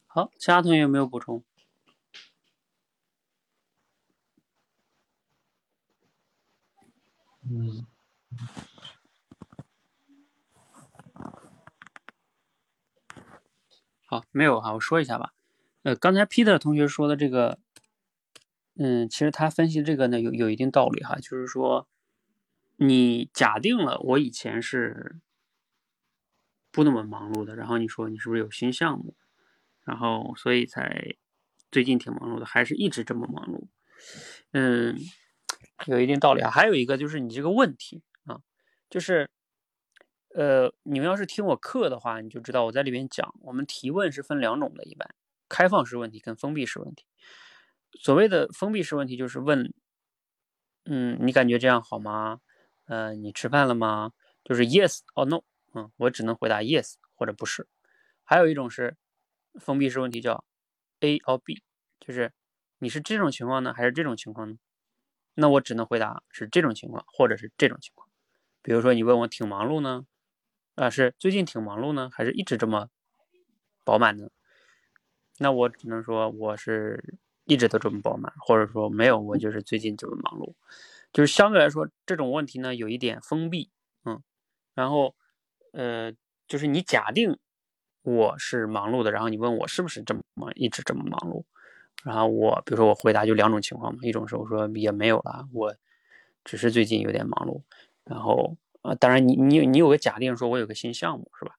[0.07, 1.45] 好，其他同学有没有补充？
[7.49, 7.87] 嗯，
[14.09, 15.33] 好，没有哈，我说一下吧。
[15.83, 17.59] 呃，刚才 Peter 同学说的这个，
[18.77, 21.89] 嗯，其实他分析这个呢，有有一定道理哈，就是说，
[22.77, 25.17] 你假定了我以前是
[26.71, 29.15] 不那么忙碌的，然后你说你是不是有新项目，
[29.85, 31.17] 然后所以才
[31.73, 33.67] 最近挺忙碌的，还是一直这么忙碌？
[34.53, 34.97] 嗯。
[35.87, 38.41] 有一定道理啊，还有一个就是你这个问题啊，
[38.89, 39.29] 就是，
[40.37, 45.15] 呃，你们要是听我课的话，你就知道我在里面讲，我们提问是分两种的，一般
[45.49, 47.07] 开放式问题跟封闭式问题。
[47.99, 49.73] 所谓的封闭式问题就是问，
[50.85, 52.41] 嗯，你感觉这样好吗？
[52.85, 54.13] 呃，你吃饭了吗？
[54.45, 55.41] 就是 yes or no，
[55.73, 57.67] 嗯，我只能回答 yes 或者不是。
[58.23, 58.99] 还有一种是
[59.59, 60.45] 封闭式问题，叫
[61.01, 61.63] A or B，
[61.99, 62.35] 就是
[62.81, 64.57] 你是这种情况呢，还是这种情况呢？
[65.33, 68.07] 那我只能回答是这种情况，或者是这种情况。
[68.61, 70.05] 比如说你问我挺忙碌呢，
[70.77, 72.89] 啊，是最近挺忙碌呢，还是一直这么
[73.83, 74.29] 饱满呢？
[75.39, 80.53] 那我只能说我是一直都这么饱满，或者说没有，我就是最近这么忙碌。
[81.13, 83.71] 就是相对来说，这种问题呢有一点封闭，
[84.05, 84.23] 嗯，
[84.75, 85.15] 然后
[85.73, 86.13] 呃，
[86.47, 87.39] 就是你假定
[88.03, 91.45] 我是忙碌的，然后你问我是不是这么忙，一直这么忙碌。
[92.05, 95.75] 然后我比如说我回答就两种情况嘛，一种是我说也没有啦，我
[96.45, 97.63] 只是最近有点忙碌。
[98.05, 98.57] 然后
[98.87, 101.57] 啊，当然你你你有个假定说我有个新项目是吧？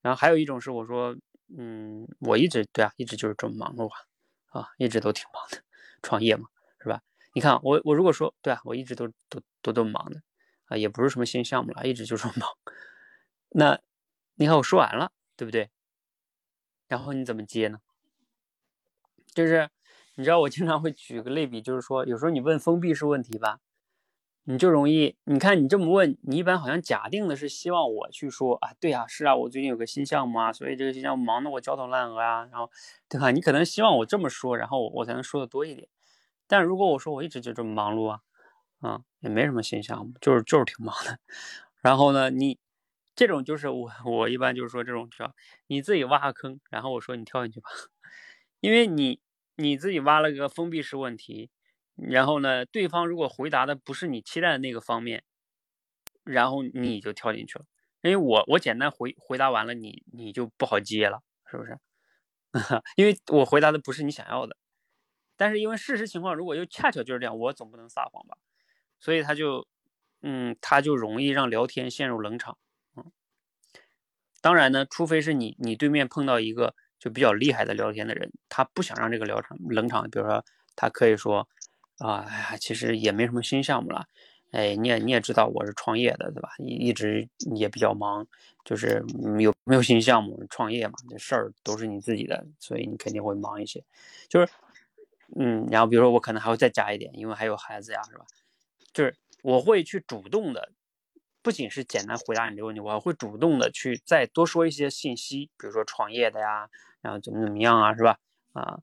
[0.00, 1.16] 然后还有一种是我说
[1.56, 5.62] 嗯，我一直对啊，一直就是这么忙碌啊，啊，一直都挺忙的，
[6.02, 6.48] 创业嘛
[6.80, 7.02] 是吧？
[7.34, 10.22] 你看我我如果说对啊，我一直都都都这么忙的
[10.66, 12.48] 啊，也不是什么新项目了，一直就这么忙。
[13.50, 13.80] 那
[14.36, 15.70] 你看我说完了对不对？
[16.88, 17.80] 然后你怎么接呢？
[19.34, 19.68] 就是，
[20.14, 23.58] 你知道我经常会举个类比，就是说，有时候你问封闭式问题吧，
[24.48, 32.70] 你就容易，你看你这么问，你一般好像假定的是希望我去说啊，对啊，是啊，我最近有个新项目啊，所以这个新项目忙得我焦头烂额啊，然后，
[33.08, 33.32] 对吧？
[33.32, 35.88] 你可能希望我这么说，然后我才能说的多一点。
[36.46, 38.20] 但如果我说我一直就这么忙碌啊，
[38.80, 41.18] 啊，也没什么新项目，就是就是挺忙的。
[41.82, 42.58] 然后呢，你
[43.16, 45.34] 这种就是我我一般就是说这种叫
[45.66, 47.68] 你自己挖个坑，然后我说你跳进去吧，
[48.60, 49.20] 因为你。
[49.58, 51.48] 你自己挖了个封闭式问题，
[51.96, 55.24] 然后呢，对方如果回答的不是你期待的那个方面，
[56.24, 57.64] 然后你就跳进去了，
[58.02, 61.78] 因为我我简单回回答完了，你你就不好接了，是不是？
[62.96, 64.56] 因为我回答的不是你想要的，
[65.36, 68.36] 但是因为事实情况如果又恰巧就是这样，我总不能撒谎吧，
[69.00, 69.66] 所以他就，
[70.22, 72.58] 嗯，他就容易让聊天陷入冷场，
[72.96, 73.12] 嗯，
[74.40, 76.74] 当然呢，除非是你你对面碰到一个。
[76.98, 80.08] 就比较厉害的聊天的人，他不想让这个聊场冷场。
[80.10, 80.42] 比如说，
[80.74, 81.46] 他可以说
[81.98, 84.06] ：“啊，哎呀，其实也没什么新项目了。
[84.52, 86.50] 哎，你也你也知道我是创业的，对吧？
[86.58, 88.26] 一一直也比较忙，
[88.64, 89.02] 就是
[89.40, 90.44] 有没有新项目？
[90.50, 93.82] 创业嘛，这事儿都是你自己的，所以你肯定会忙一些。
[94.28, 94.48] 就是，
[95.38, 98.24] 嗯，然后比如说我可能还会再加一点，因为还有孩子呀，是吧？
[98.92, 100.70] 就是我会去主动的。”
[101.42, 106.68] 不仅是简单回答你这个问题，我还会主动的去再多说一些信息，比如说创业的呀，
[107.00, 108.18] 然后怎么怎么样啊，是吧？
[108.52, 108.80] 啊，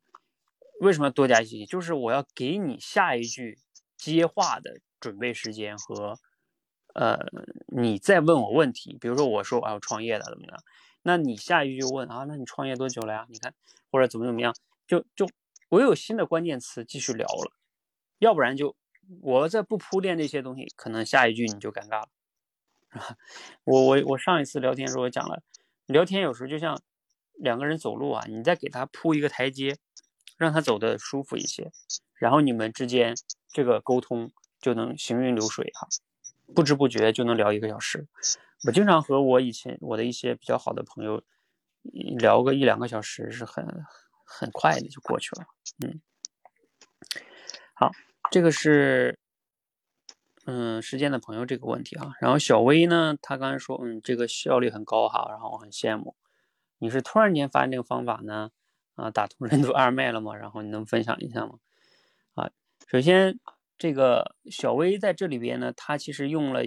[0.83, 1.65] 为什么要多加信息？
[1.65, 3.57] 就是我要给你下一句
[3.97, 6.19] 接话的准备时间和，
[6.93, 7.17] 呃，
[7.67, 10.63] 你再问我问题，比如说我说我要创业的怎么样，
[11.01, 13.25] 那你下一句就问啊，那你创业多久了呀？
[13.29, 13.53] 你看
[13.89, 14.53] 或者怎么怎么样，
[14.85, 15.29] 就就
[15.69, 17.53] 我有新的关键词继续聊了，
[18.19, 18.75] 要不然就
[19.21, 22.09] 我再不铺垫这些东西，可能下一句你就尴尬了。
[22.91, 23.17] 是吧
[23.63, 25.41] 我我我上一次聊天时候我讲了，
[25.85, 26.79] 聊天有时候就像
[27.35, 29.77] 两个人走路啊，你再给他铺一个台阶，
[30.37, 31.71] 让他走的舒服一些，
[32.15, 33.15] 然后你们之间
[33.51, 35.87] 这个沟通就能行云流水哈，
[36.55, 38.07] 不知不觉就能聊一个小时。
[38.65, 41.23] 我经常和我以前我的一些比较好的朋友
[41.81, 43.65] 聊个一两个小时是很
[44.25, 45.45] 很快的就过去了，
[45.85, 46.01] 嗯。
[47.73, 47.91] 好，
[48.31, 49.19] 这个是。
[50.45, 56.17] 嗯，时间的朋友这个问题啊，然后小薇呢，她刚才说，嗯，这个效率很高哈，然后我很羡慕。
[56.79, 58.51] 你是突然间发现这个方法呢？
[58.95, 60.35] 啊，打通任督二脉了吗？
[60.35, 61.59] 然后你能分享一下吗？
[62.35, 62.51] 啊，
[62.87, 63.39] 首先
[63.77, 66.61] 这个小薇在这里边呢，她其实用了，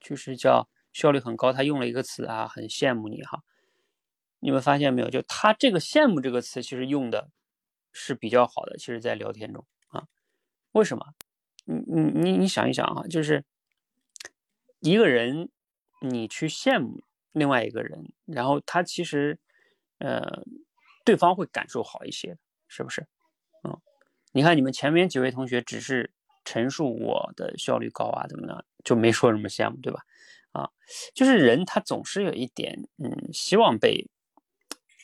[0.00, 3.42] 就是叫效率很高，她用了一个词啊，很羡慕你哈。
[4.40, 5.08] 你们发现没有？
[5.08, 7.30] 就她这个羡慕这个词，其实用的
[7.92, 10.08] 是比较好的，其实在聊天中啊，
[10.72, 11.14] 为什么？
[11.64, 13.44] 你你你你想一想啊，就是
[14.80, 15.48] 一个人，
[16.00, 19.38] 你去羡慕另外一个人，然后他其实，
[19.98, 20.42] 呃，
[21.04, 22.36] 对方会感受好一些，
[22.68, 23.06] 是不是？
[23.64, 23.80] 嗯，
[24.32, 26.12] 你看你们前面几位同学只是
[26.44, 30.04] 陈述我的效率高啊，怎么的，就没说什么羡慕，对吧？
[30.52, 30.70] 啊，
[31.14, 34.08] 就是人他总是有一点，嗯，希望被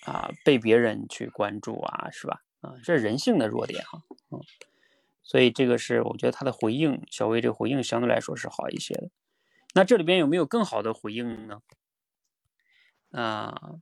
[0.04, 2.42] 啊被别人去关注啊，是吧？
[2.60, 4.40] 啊，这是人性的弱点哈，嗯。
[5.22, 9.10] 所以这个是我觉得他的回应，小薇这个回应相对来说是好一些的。
[9.74, 11.60] 那这里边有没有更好的回应呢？
[13.10, 13.74] 啊，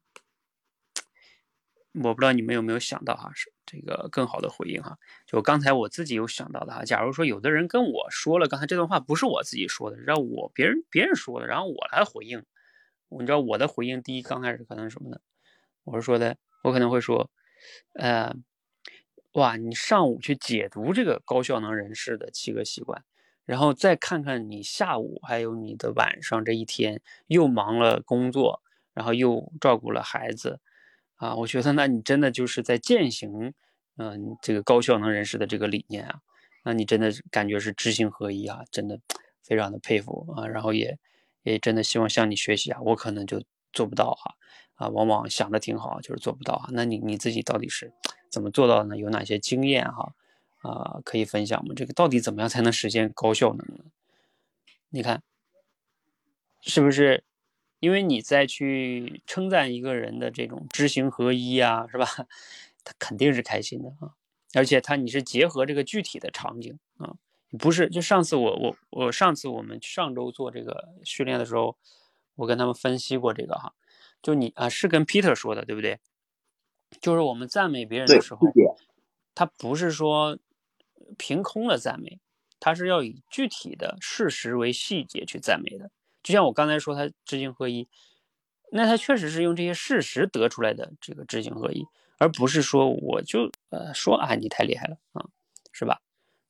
[2.03, 4.99] 我不知道你们有没有想到哈，是这个更好的回应哈。
[5.27, 12.45] 就刚才我自己有想到的哈，假如说有的人跟我说了刚才这段话不是我自己说的，让我别人别人说的，然后我来回应，
[13.09, 15.19] 你知道我的回应第一刚开始可能是什么呢？
[15.85, 17.31] 我是说的，我可能会说，
[17.95, 18.35] 呃。
[19.33, 23.05] 哇，你上午去解读这个高效能人士的七个习惯，
[23.45, 28.63] 然后再看看你下午还有你的晚上这一天又忙了工作，
[28.95, 30.59] 然后又照顾了孩子，
[31.17, 33.53] 啊，我觉得那你真的就是在践行，
[33.97, 36.21] 嗯，这个高效能人士的这个理念啊，
[36.65, 39.01] 那你真的感觉是知行合一啊，真的
[39.43, 40.99] 非常的佩服啊，然后也
[41.43, 43.43] 也真的希望向你学习啊，我可能就
[43.73, 44.35] 做不到哈，
[44.75, 47.93] 啊，往往想的挺好，就是做不到啊，那你你自己到底是？
[48.29, 48.97] 怎么做到的呢？
[48.99, 50.13] 有哪些经验哈？
[50.63, 51.73] 啊，可以分享吗？
[51.75, 53.85] 这个到底怎么样才能实现高效能呢？
[54.91, 55.23] 你看，
[56.61, 57.25] 是不是？
[57.81, 62.07] 因为你再去称赞一个人的这种知行合一啊，是吧？
[62.85, 64.15] 他肯定是开心的啊。
[64.55, 67.17] 而且他你是结合这个具体的场景啊，
[67.59, 71.77] 不是就上次我我我上次我们上周做这个训练的时候，
[72.37, 73.75] 我跟他们分析过这个哈，
[74.23, 75.99] 就你啊是跟 Peter 说的对不对？
[77.01, 78.47] 就是我们赞美别人的时候，
[79.35, 80.39] 他不是说
[81.19, 82.21] 凭空的赞美，
[82.59, 85.91] 他是要以具体的事实为细节去赞美的。
[86.27, 87.87] 就像我刚才说他知行合一，
[88.73, 91.87] 那他确实是用这些事实得出来的这个知行合一，
[92.19, 95.25] 而不是说我就呃说啊你太厉害了啊，
[95.71, 96.01] 是吧？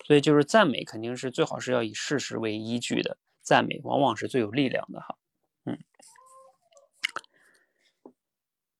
[0.06, 5.18] 所以就是赞美肯定是最好是要以事实为依据的，赞美往往是最有力量的哈。
[5.66, 5.78] 嗯，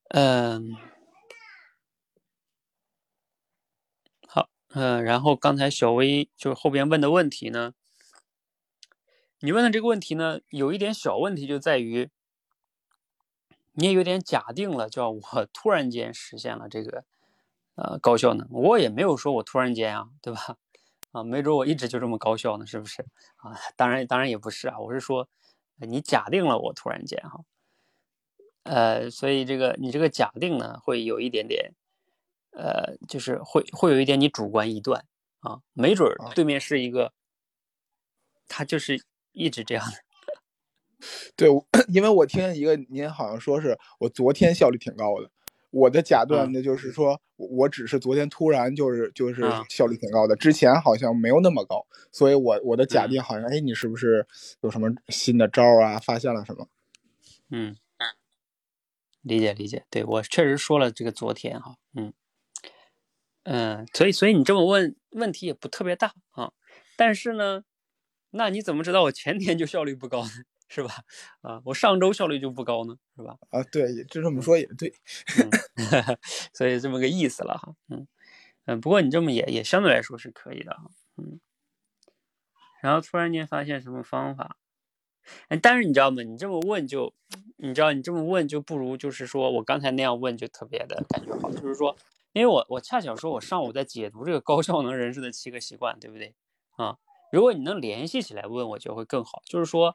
[0.09, 0.77] 嗯。
[4.71, 7.73] 嗯，然后刚才小薇就是后边问的问题呢，
[9.41, 12.11] 你问的这个问题呢，有一点小问题就在于，
[13.73, 15.21] 你也有点假定了，叫我
[15.53, 17.05] 突然间实现了这个
[17.75, 20.57] 呃高效能，我也没有说我突然间啊，对吧？
[21.13, 23.03] 啊，没准我一直就这么高效呢，是不是？
[23.37, 25.29] 啊，当然当然也不是啊，我是说
[25.77, 27.41] 你假定了我突然间哈，
[28.65, 31.73] 呃，所以这个你这个假定呢，会有一点点。
[32.59, 35.05] 呃，就是会会有一点你主观臆断
[35.41, 37.13] 啊，没准对面是一个，
[38.49, 39.05] 他就是
[39.37, 39.97] 一直这样的。
[41.37, 41.49] 对，
[41.93, 45.31] 因为我听见一个，您好像说是我昨天效率挺高的，
[45.71, 54.27] 我的假断呢就是说我只是昨天突然就是就是效率挺高的，之前好像没有那么高，所以我我的假定好像哎，你是不是
[54.63, 55.99] 有什么新的招啊？
[55.99, 56.69] 发现了什么？
[57.51, 57.77] 嗯，
[59.21, 62.13] 理解理解，对我确实说了这个昨天哈，嗯。
[63.49, 66.51] 嗯，所以所以你这么问问题也不特别大啊，
[66.97, 67.63] 但是呢，
[68.37, 70.31] 那你怎么知道我前天就效率不高呢？
[70.69, 71.05] 是吧？
[71.43, 73.37] 啊，我上周效率就不高呢，是吧？
[73.51, 74.93] 啊，对，就这么说也对，
[76.53, 78.07] 所以这么个意思了哈，嗯
[78.67, 81.39] 嗯，不过你这么也也相对来说是可以的哈，嗯，
[82.83, 84.57] 然后突然间发现什么方法，
[85.49, 86.23] 哎，但是你知道吗？
[86.25, 87.15] 你这么问就，
[87.59, 91.97] 你知道你这么问就不如就是说我刚才那样问就特别的感觉好，就是说。
[92.33, 96.35] 因为我我恰巧说，我上午在解读这个高效能人士的七个习惯，对不对
[96.77, 96.99] 啊？
[97.31, 99.43] 如果你能联系起来问，我觉得会更好。
[99.45, 99.95] 就是说，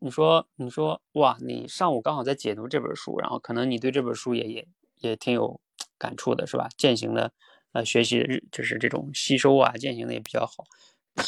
[0.00, 5.60] 你说你说哇，你上午刚好在解读这本书，然后可能你对这本书也也也挺有
[5.98, 6.68] 感触的，是吧？
[6.76, 7.32] 践行的
[7.72, 10.64] 呃学习日就是这种吸收啊，践行的也比较好。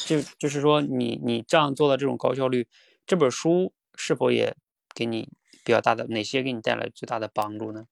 [0.06, 2.66] 就就是说你你这样做的这种高效率，
[3.06, 4.56] 这本书是否也
[4.94, 5.28] 给你
[5.64, 7.86] 比较大的哪些给你带来最大的帮助呢？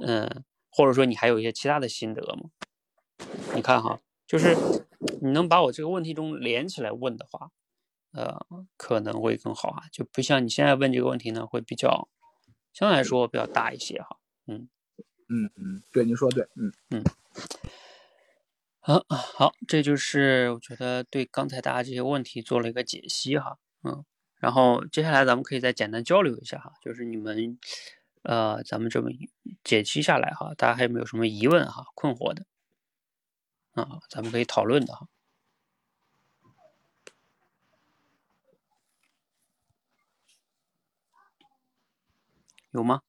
[0.00, 2.50] 嗯，或者说你还有一些其他的心得吗？
[3.54, 4.56] 你看哈，就是
[5.22, 7.50] 你能把我这个问题中连起来问的话。
[8.12, 8.46] 呃，
[8.78, 12.08] 可能会更好啊，就不像你现在问这个问题呢，会比较
[12.72, 14.16] 相对来说比较大一些哈。
[14.46, 14.70] 嗯
[15.28, 17.04] 嗯嗯，对，你说对，嗯嗯。
[18.80, 23.58] 好，好，这就是我觉得对刚才大家这些问题做了一个解析哈。
[23.82, 24.02] 嗯，
[24.38, 27.58] 然后接下来咱们可以再简单交流一下哈，就是你们
[28.22, 29.10] 呃，咱们这么
[29.62, 32.46] 解析下来哈，大家还有没有什么疑问哈、困惑的
[33.84, 34.00] 啊？
[34.08, 35.06] 咱们可以讨论的哈。
[42.72, 43.00] 有吗？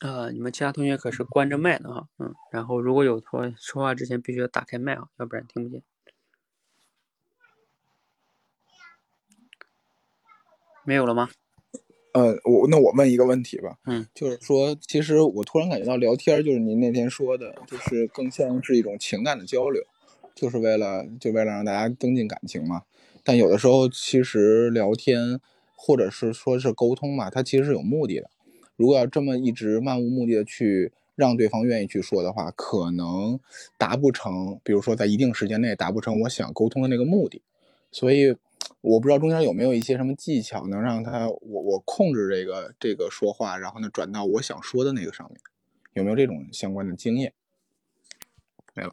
[0.00, 5.82] 呃，你们其他同学可是关着麦的哈，嗯，然后如果有说说话之前必须要打开麦啊，要不然听不见。
[10.84, 11.28] 没有了吗？
[12.18, 19.80] 呃，我那我问一个问题吧，嗯，就是说，其实我突然感觉到聊天，就是您那天说的，就是更像是一种情感的交流，
[20.34, 22.82] 就是为了就为了让大家增进感情嘛。
[23.22, 25.38] 但有的时候，其实聊天
[25.76, 28.28] 或者是说是沟通嘛，它其实是有目的的。
[28.74, 33.38] 如果要这么一直漫无目的的去让对方愿意去说的话，可能
[33.76, 37.42] 达不成，比如说在一定时间内达不成我想沟通的那个目的。
[37.92, 38.34] 所以
[38.80, 45.40] 我不知道中间有没有一些什么技巧，能让他我我控制这个这个说话，然后呢转到我想说的那个上面，
[45.94, 47.34] 有没有这种相关的经验？
[48.74, 48.92] 没了。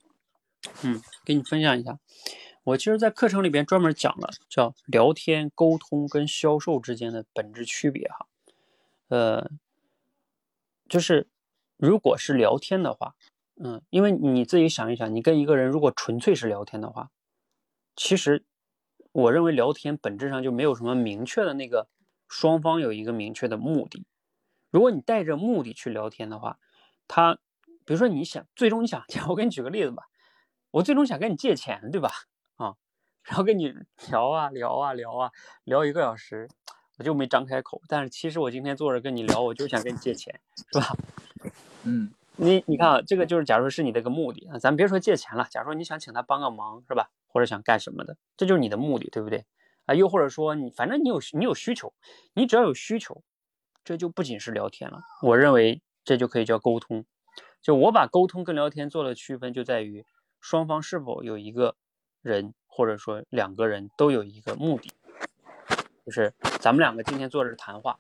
[0.83, 1.99] 嗯，给你分享一下。
[2.63, 8.25] 我其实，在课程里边专门讲了，叫聊天沟通跟销售之间的本质区别哈。
[9.09, 9.51] 呃，
[10.89, 11.27] 就是
[11.77, 13.13] 如果是聊天的话，
[13.63, 17.11] 嗯，因为你自己想一想，你跟一个人如果纯粹是聊天的话，
[17.95, 18.43] 其实
[19.15, 21.87] 我认为聊天本质上就没有什么明确的那个
[22.27, 24.05] 双方有一个明确的目的。
[24.69, 26.59] 如果你带着目的去聊天的话，
[27.07, 27.35] 他
[27.85, 30.03] 比如说你想最终你想， 我给你举个例子吧，
[30.69, 32.11] 我最终想跟你借钱，对吧？
[32.57, 32.75] 啊，
[33.23, 33.73] 然后跟你
[34.09, 35.31] 聊啊聊啊聊啊
[35.63, 36.49] 聊一个小时，
[36.97, 37.81] 我就没张开口。
[37.87, 40.41] 但是其实我今天坐着跟你聊，我就想跟你借钱，
[40.73, 40.93] 是吧？
[41.83, 47.09] 嗯，你你看啊，这个就是假如是你的一个目的啊，咱别说借钱了，假如说你想请他帮个忙，是吧？
[47.35, 49.45] 或者想干什么的，这就是你的目的，对不对？
[49.87, 51.93] 啊，又或者说你反正你有你有需求，
[52.33, 53.21] 你只要有需求，
[53.83, 55.01] 这就不仅是聊天了。
[55.21, 57.05] 我认为这就可以叫沟通。
[57.61, 60.05] 就我把沟通跟聊天做了区分，就在于
[60.39, 61.75] 双方是否有一个。
[62.25, 64.91] 人或者说两个人都有一个目的，
[66.03, 67.99] 就是咱们两个今天坐这谈话，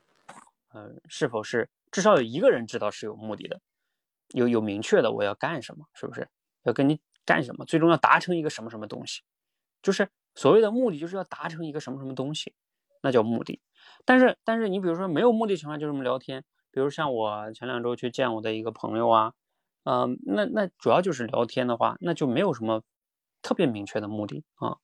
[0.73, 3.61] 嗯，是否是至少有一个人知道是有目的的，
[4.29, 6.27] 有有明确的我要干什么，是不是
[6.63, 7.65] 要跟你干什么？
[7.65, 9.21] 最终要达成一个什么什么东西，
[9.81, 12.53] 就是所谓的目的就是要达成一个什么什么东西，
[13.01, 13.61] 那叫目的。
[14.05, 19.33] 但是但是你比如说没有目的情况就这么聊天，比如像我前两周去见我的一个朋友啊，
[19.83, 22.83] 嗯，那那主要就是聊天的话，那就没有什么。
[23.41, 24.77] 特别明确的目的啊，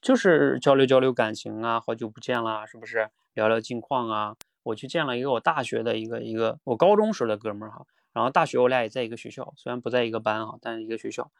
[0.00, 3.10] 就是交流交流感情啊，好久不见啦，是不是？
[3.32, 4.34] 聊聊近况啊。
[4.64, 11.30] 我去见了一个我大学的一个一个我高中时候的哥们儿哈，然后大学我俩也在一个学校，虽然不在一个班啊，但是一个学校。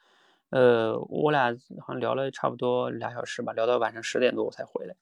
[0.51, 4.95] 呃，我俩好像聊了差不多俩小时吧，聊到晚上十点多我才回来。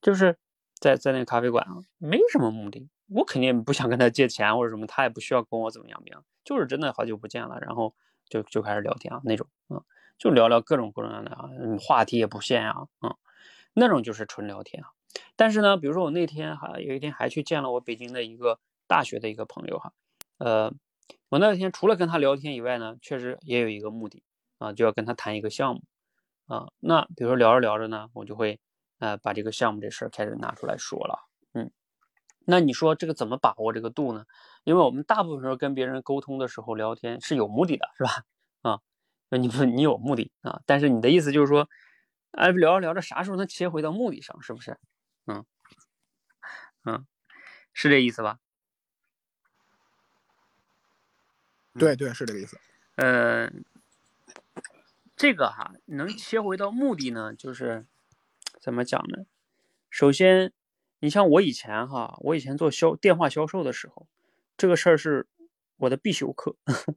[0.00, 0.36] 就是
[0.74, 7.94] 在在那个咖啡馆啊，没什么目的，我肯定不想跟他借钱或者什么，他也不需要跟我怎么样怎么样，就是真的好久不见了，然后
[8.28, 9.82] 就就开始聊天啊那种啊。
[10.18, 11.48] 就聊聊各种各样的啊，
[11.78, 13.14] 话题也不限啊，嗯，
[13.72, 14.90] 那种就是纯聊天啊。
[15.36, 18.58] 但是呢，比如说我那天还有一天还去见了我北京的一个
[18.88, 19.92] 大学的一个朋友哈，
[20.38, 20.72] 呃，
[21.28, 24.24] 我那天除了跟他聊天以外呢，确实也有一个目的
[24.58, 25.82] 啊，就要跟他谈一个项目
[26.46, 26.68] 啊。
[26.80, 28.60] 那比如说聊着聊着呢，我就会
[28.98, 31.20] 呃把这个项目这事儿开始拿出来说了，
[31.54, 31.70] 嗯，
[32.44, 34.26] 那你说这个怎么把握这个度呢？
[34.64, 38.24] 因为我们大部分时候跟别人沟通的时候聊天是有目的的，是吧？
[38.62, 38.80] 啊。
[39.30, 40.60] 那你不你有目的啊？
[40.64, 41.68] 但是你的意思就是说，
[42.32, 44.40] 哎，聊着聊着，啥时候能切回到目的上？
[44.40, 44.78] 是不是？
[45.26, 45.44] 嗯
[46.84, 47.06] 嗯，
[47.74, 48.38] 是这意思吧？
[51.74, 52.58] 对对，是这个意思。
[52.96, 53.50] 呃，
[55.18, 57.86] 这个哈，能切回到目的呢，就是
[58.60, 59.26] 怎么讲呢？
[59.90, 60.52] 首先，
[61.00, 64.06] 你像我以前哈，我以前做销电话销售的时候，
[64.56, 65.26] 这个事儿是
[65.78, 66.54] 我的必修课。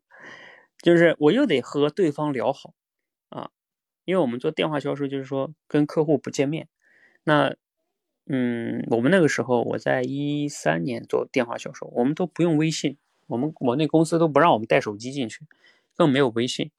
[0.78, 2.76] 就是我又得和对方聊好
[3.30, 3.50] 啊，
[4.06, 6.68] 因为我们做电话销售，就是说跟客户不见面，
[7.24, 7.56] 那
[8.28, 15.46] 嗯，我们那个时候我在一三年做电话销售，我们都不用微信，我们我那公司都不让我们带手机进去，
[15.96, 16.70] 更没有微信，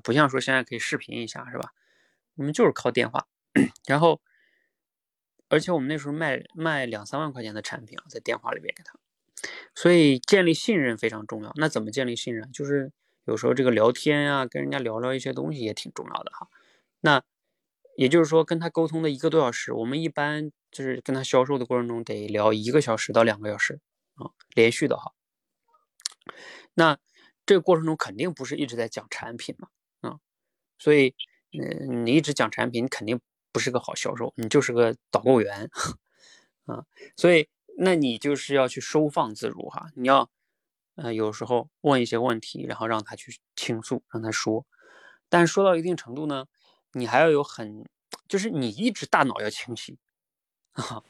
[0.00, 1.72] 不像说现在可以视频一下是吧？
[2.36, 3.26] 我们就是靠电话，
[3.86, 4.20] 然后。
[5.48, 8.94] 而且我们那时候卖卖两三万块钱的产品啊，在电话里边给他，
[9.74, 11.52] 所以建立信任非常重要。
[11.56, 12.50] 那怎么建立信任？
[12.52, 12.90] 就是
[13.26, 16.48] 有时候这个聊天啊，跟人家聊聊一些东西也挺重要的哈。
[17.00, 17.22] 那
[17.98, 23.78] 也就是说，跟他沟通的一个多小时，我们一般就是跟他销售的过程中得聊一个小时到两个小时
[24.14, 25.12] 啊，连续的哈。
[26.72, 26.98] 那
[27.44, 29.68] 这个过程中肯定不是一直在讲产品嘛
[30.02, 30.20] 啊，
[30.78, 31.14] 所以
[31.58, 33.20] 嗯，你一直讲产品，你肯定。
[33.54, 35.68] 不是个好销售，你就是个导购员
[36.64, 36.86] 啊，
[37.18, 40.30] 所以那你就是要去收放自如哈，你要，
[40.94, 44.64] 呃，有时候问一些问题，然后让他去倾诉，让他说，
[45.28, 46.46] 但说到一定程度呢，
[46.92, 47.84] 你还要有很，
[48.26, 49.98] 就是你一直大脑要清晰
[50.72, 51.02] 啊，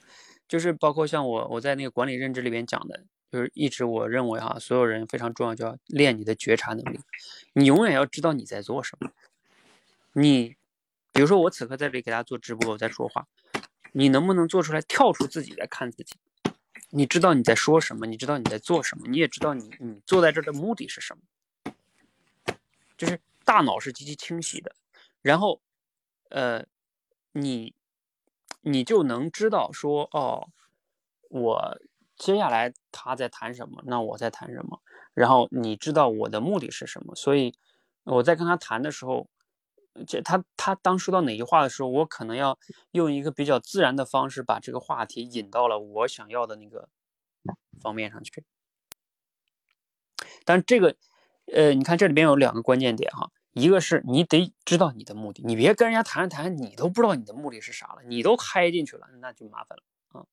[0.49, 7.01] 就是包括像我我在那个管理认知里边讲的，就是一直我认为哈，所有人非常重要，就要练你的觉察能力，
[7.55, 9.11] 你永远要知道你在做什么，
[10.13, 10.57] 你。
[11.15, 13.29] 比如说，我此刻在这里给大家做直播，我在说话，
[13.93, 16.15] 你能不能做出来，跳出自己来看自己？
[16.89, 21.75] 你知道你在说什么，你知道你在做什么，你也知道你你坐在这儿的目的是什么？
[22.97, 24.75] 就是大脑是极其清晰的，
[25.21, 25.61] 然后，
[26.31, 26.65] 呃，
[27.33, 27.75] 你
[28.63, 30.49] 你就能知道说，哦，
[31.29, 31.79] 我
[32.23, 34.81] 接下来他在谈什么，那我在谈什么，
[35.13, 37.53] 然后你知道我的目的是什么，所以
[38.05, 39.29] 我在跟他谈的时候。
[40.07, 42.59] 这他他当说到哪句话的时候，我可能要
[42.93, 46.89] 用一个比较自然的方式把这个话题引到了我想要的那个
[47.79, 48.43] 方面上去。
[50.47, 50.97] 但这个，
[51.53, 59.85] 呃，你看这里边有两个关键点哈，一个是你得知道你的目的，你别跟人家谈着谈，你都不知道你的目的是啥了，你都嗨进去了，那就麻烦了
[60.19, 60.25] 啊。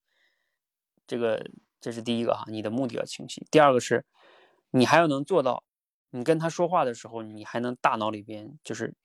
[1.05, 3.45] 这个这是第一个哈，你的目的要清晰。
[3.51, 4.05] 第二个是，
[4.71, 5.63] 你还要能做到，
[6.09, 8.95] 你跟他说话的时候，你还能大脑里边就是。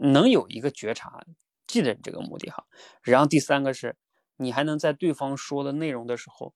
[0.00, 1.26] 能有一个觉察，
[1.66, 2.64] 记得你这个目的哈。
[3.02, 3.96] 然后第三个是，
[4.36, 6.54] 你还能在对方说的内容的时候，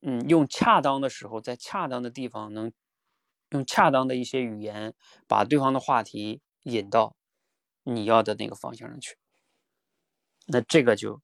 [0.00, 2.72] 嗯，用恰当的时候，在恰当的地方，能
[3.50, 4.94] 用恰当的一些语言，
[5.28, 7.14] 把对方的话题引到
[7.84, 9.16] 你要的那个方向上去。
[10.48, 11.22] 那这个就，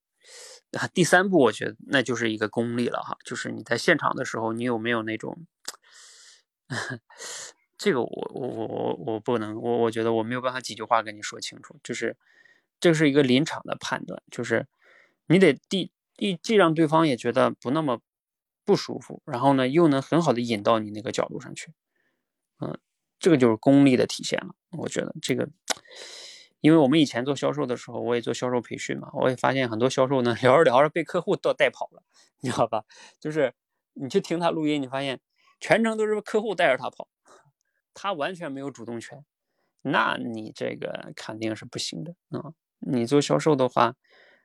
[0.72, 5.46] 啊，第三步，我觉得那就是一个功力了哈，就是你在现场的时候，你有没有那种。
[7.76, 12.16] 这个我我我我我不能，我我觉得我没有办法几句话跟你说清楚，就是
[12.78, 14.66] 这是一个临场的判断，就是
[15.26, 18.00] 你得第第既让对方也觉得不那么
[18.64, 21.72] 不舒服，然后呢又能很好的引到你那个角度上去，
[22.60, 22.78] 嗯，
[23.18, 24.54] 这个就是功力的体现了。
[24.72, 25.48] 我觉得这个，
[26.60, 32.02] 因为我们以前做销售的时候，我也做销售培训嘛，我也发现很多销售呢 聊着聊着被客户都带跑了，
[32.40, 32.84] 你知道吧？
[33.20, 33.52] 就是
[33.94, 35.20] 你去听他录音，你发现
[35.58, 37.08] 全程都是客户带着他跑。
[37.92, 39.24] 他完全没有主动权，
[39.82, 42.54] 那你这个肯定是不行的啊！
[42.78, 43.94] 你做销售的话，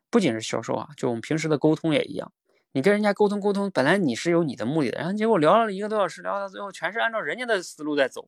[0.09, 2.33] 不仅是销售啊，就我们平时的沟通也一样。
[2.71, 8.27] 你跟人家沟通沟通，本来你是有你的目的的，然后结果聊了一个多小时，聊到最后全是按照人家的思路在走，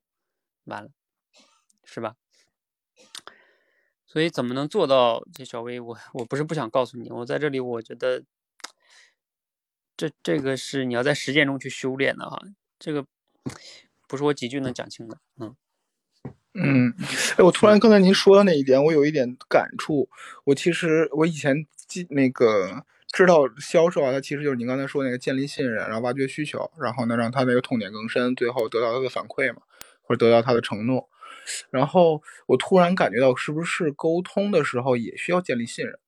[0.65, 0.89] 完了，
[1.83, 2.15] 是吧？
[4.07, 5.23] 所以怎么能做到？
[5.31, 8.23] 这小薇，我我不是不想告诉你，我在这里，我觉得
[9.95, 12.41] 这这个是你要在实践中去修炼的哈，
[12.79, 13.05] 这个。
[14.09, 15.53] 不是我几句能讲清的，嗯
[16.53, 16.93] 嗯，
[17.35, 20.09] 哎，我突然刚才您说的那一点，我有一点感触。
[20.45, 29.61] 我其实我以前记那个知道销售啊，它其实就是您刚才说那个建立信任，然后挖掘需求，然后呢让他那个痛点更深，最后得到他的反馈嘛，
[30.01, 31.09] 或者得到他的承诺。
[31.69, 35.99] 然后我突然感觉到，是不是沟通的时候也需要建立信任？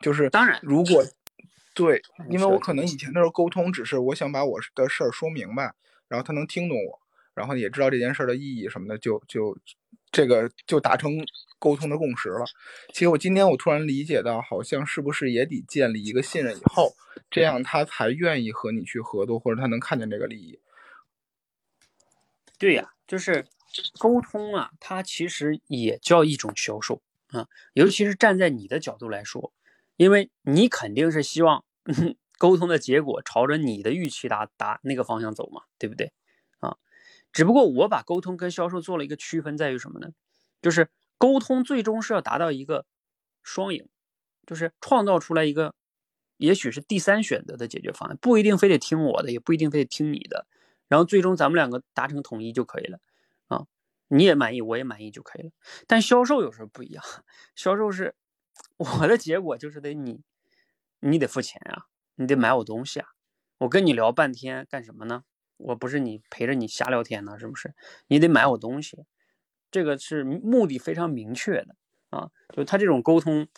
[0.00, 1.04] 就是当然，如果
[1.74, 5.74] 对，因为我可能以前的时候沟通只是我想把我的事儿说明白，
[6.08, 7.00] 然后他能听懂我。
[7.34, 9.56] 然后也知道这件事的意义什么的，就就
[10.10, 11.24] 这个就达成
[11.60, 12.44] 沟通的共识了。
[12.92, 16.96] 其实我今天我突然理解到，好像是不是也得建立一个信任以后，
[17.30, 20.58] 这样他才愿意和你去合作，或者他能看见这个利益。
[22.58, 23.46] 对呀，就是
[23.98, 29.52] 沟通啊，它其实也叫一种销售啊，尤其是站在你的角度来说，
[29.96, 31.64] 因为你肯定是希望
[32.38, 36.12] 沟通的结果朝着你的预期达达那个方向走嘛，对不对
[36.60, 36.76] 啊？
[37.32, 40.08] 只不过我把沟通跟销售做了一个区分，在于什么呢？
[40.62, 40.88] 就是
[41.18, 42.86] 沟通最终是要达到一个
[43.42, 43.88] 双赢，
[44.46, 45.74] 就是创造出来一个
[46.36, 50.46] 也许是第三选择的解决方案，不一定非得听我的，也不一定非得听你的，
[50.88, 52.98] 然后最终咱们两个达成统一就可以了，
[54.08, 55.50] 你也满意，我也满意就可以了。
[55.86, 57.04] 但销售有时候不一样，
[57.54, 58.14] 销售是
[58.76, 60.22] 我的结果就是得你
[61.00, 61.86] 你得付钱啊，
[62.16, 63.08] 你得买我东西啊。
[63.58, 65.24] 我跟你聊半天干什么呢？
[65.56, 67.74] 我不是你陪着你瞎聊天呢，是不是？
[68.06, 69.04] 你得买我东西，
[69.70, 71.74] 这个是目的非常明确的
[72.10, 72.30] 啊。
[72.54, 73.48] 就他这种沟通，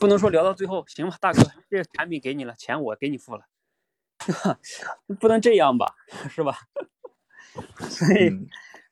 [0.00, 3.46] 不能说聊到最后，行吧，大哥，这个产品给你了，钱我给你付了，
[5.20, 5.94] 不能这样吧，
[6.28, 6.58] 是吧？
[7.88, 8.30] 所以，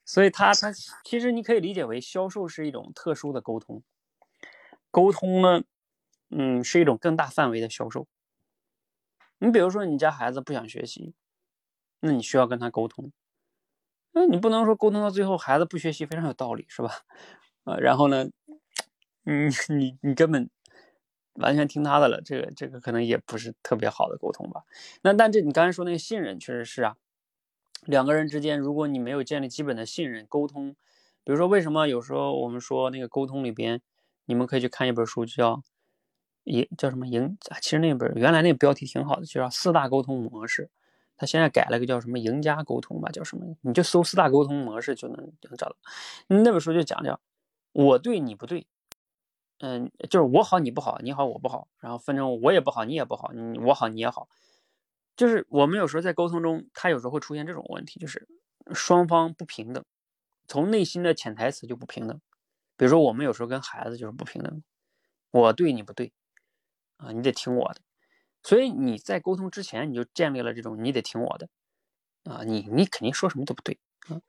[0.07, 0.73] 所以他他
[1.05, 3.83] 其实你可以理解为销售是一种特殊的沟通，
[4.93, 5.63] 沟通呢，
[6.31, 8.07] 嗯，是一种更大范围的销售。
[9.39, 11.15] 你比如说，你家孩子不想学习，
[12.01, 13.13] 那你需要跟他沟通。
[14.13, 16.91] 那你不能说沟通到最后，孩子不学习非常有道理，是吧？
[17.65, 18.27] 啊，然后呢，
[19.25, 20.49] 嗯， 你你根本
[21.35, 24.63] 完全听他的了，这个这个可能也不是特别好的沟通吧？
[25.03, 26.97] 那但这你刚才说那个信任，确实是啊。
[27.85, 30.77] 两个人之间，如果你没有建立基本的信任沟通，
[31.23, 33.81] 比如说为什么有时候我们说那个沟通里边，
[34.25, 35.63] 你们可以去看一本书叫。
[36.49, 37.37] 赢叫什么赢？
[37.61, 40.71] 其实那本原来那个标题挺好的，就叫四大沟通模式。
[41.17, 43.57] 他现在改了个叫什么赢家沟通吧，叫什么？
[43.63, 45.75] 你就搜四大沟通模式就能就能找到。
[46.29, 47.19] 那本书就讲讲
[47.73, 48.65] 我对你不对，
[49.59, 54.29] 嗯，就是我好你不好，你好我不好，然后分成我也不好你也不好，你我好你也好。
[55.17, 58.29] 就是我们有时候在沟通中，他有时候会出现这种问题，就是
[58.73, 59.85] 双方不平等，
[60.47, 62.21] 从内心的潜台词就不平等。
[62.77, 64.63] 比如说我们有时候跟孩子就是不平等，
[65.31, 66.13] 我对你不对。
[66.99, 67.83] 啊，你得听我的，
[68.43, 71.47] 所以你在沟通之前，你就建立了这种你得听我的，
[72.25, 73.79] 啊，你你肯定说什么都不对
[74.09, 74.23] 啊，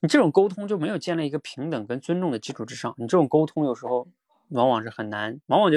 [0.00, 4.08] 你这种沟通就没有建立一个平等跟尊重的基础之上，你这种沟通有时候
[4.48, 5.76] 往往是很难，往往就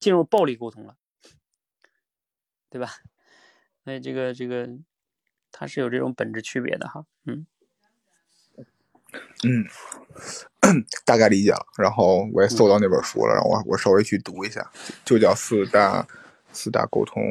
[0.00, 0.96] 进入暴力沟通了，
[2.68, 2.88] 对吧？
[3.84, 4.68] 所以这个这个
[5.50, 7.46] 它是有这种本质区别的哈，嗯
[9.44, 9.66] 嗯。
[11.04, 14.70] 大概理解了，然后我也搜到那本书了，然后我我稍微去读一下，
[15.04, 16.06] 就叫四大
[16.52, 17.22] 四大沟通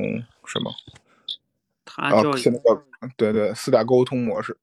[0.45, 0.71] 什么？
[1.95, 2.83] 啊，现在叫
[3.15, 4.59] 对对四大沟通模式，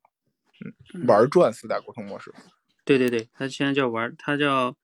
[0.94, 2.32] 嗯，玩转四大沟通模式。
[2.85, 4.77] 对对对，它现在叫玩，它叫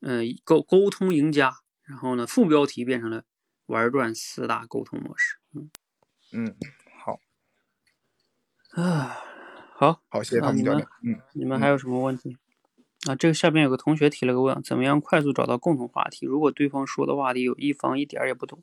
[0.00, 1.52] 嗯沟沟通赢家，
[1.84, 3.24] 然后呢副标题变成了
[3.66, 5.36] 玩转四大沟通模式。
[5.54, 5.70] 嗯
[6.32, 6.54] 嗯，
[7.04, 7.18] 好
[8.70, 9.18] 啊，
[9.74, 10.86] 好，好，谢谢他们教练。
[11.02, 12.36] 嗯，你们还有什么问题？
[13.08, 16.26] 啊，这个下边有个同学提了个问，怎么样快速找到共同话题？
[16.26, 18.62] 如果对方说的话题有一方一点也不懂，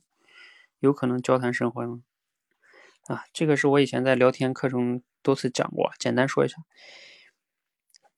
[0.80, 2.04] 有可能交谈生欢吗？
[3.08, 6.58] 啊，这个是我以前在聊天课程多次讲过，简单说一下。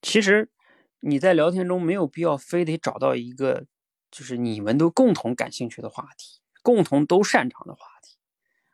[0.02, 0.52] 其实
[1.00, 3.66] 你在聊天中没有必要非得找到一个
[4.12, 8.19] 就是你们都共同感兴趣的话题，共同都擅长的话题。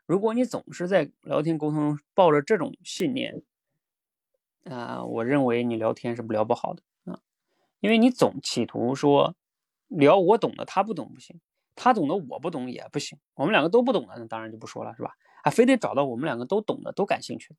[0.05, 3.41] 如果你总是在聊天沟通抱着这种信念，
[4.63, 7.19] 啊，我认为你聊天是不聊不好的啊。
[7.79, 9.35] 因为你总企图说
[9.87, 11.39] 聊我懂的他不懂不行，
[11.75, 15.11] 他懂的我不懂也不行，我们两个都不懂的那当然就不说了是吧？
[15.43, 17.55] 啊，非得找到我们两个都懂的都感兴趣的。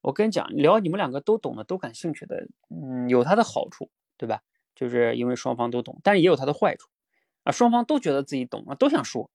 [0.00, 4.42] 我跟你讲，聊你们两个都懂的都感兴趣的，嗯，有它的好处，对吧？
[4.74, 6.88] 就是因为双方都懂，但是也有它的坏处
[7.42, 7.52] 啊。
[7.52, 9.30] 双方都觉得自己懂啊，都想说，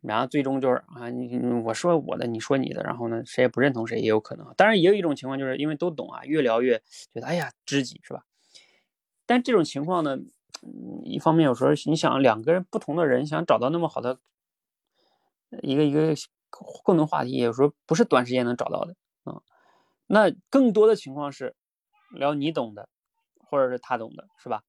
[0.00, 4.54] 然后最终就是啊，你我说我的，你说你的，然后呢，谁也不认同谁也有可能。
[4.56, 6.78] 当然也有一种情况，就是因为都懂啊，越聊越
[7.12, 8.24] 觉得哎呀知己是吧？
[9.26, 10.18] 但这种情况呢，
[11.04, 14.18] 一方面有时候你想两个人不同的人想找到那么好的
[15.62, 16.14] 一个一个
[16.50, 18.94] 共同话题，有时候不是短时间能找到的
[19.24, 19.42] 啊。
[20.06, 21.54] 那更多的情况是
[22.14, 22.88] 聊你懂的，
[23.50, 24.62] 或者是他懂的，是吧？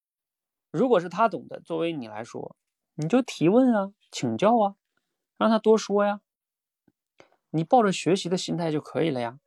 [0.72, 2.56] 如果是他懂的，作为你来说，
[2.96, 4.76] 你就提问啊，请教啊，
[5.40, 6.20] 让他多说呀，
[7.50, 9.40] 你抱着学习的心态就可以了呀。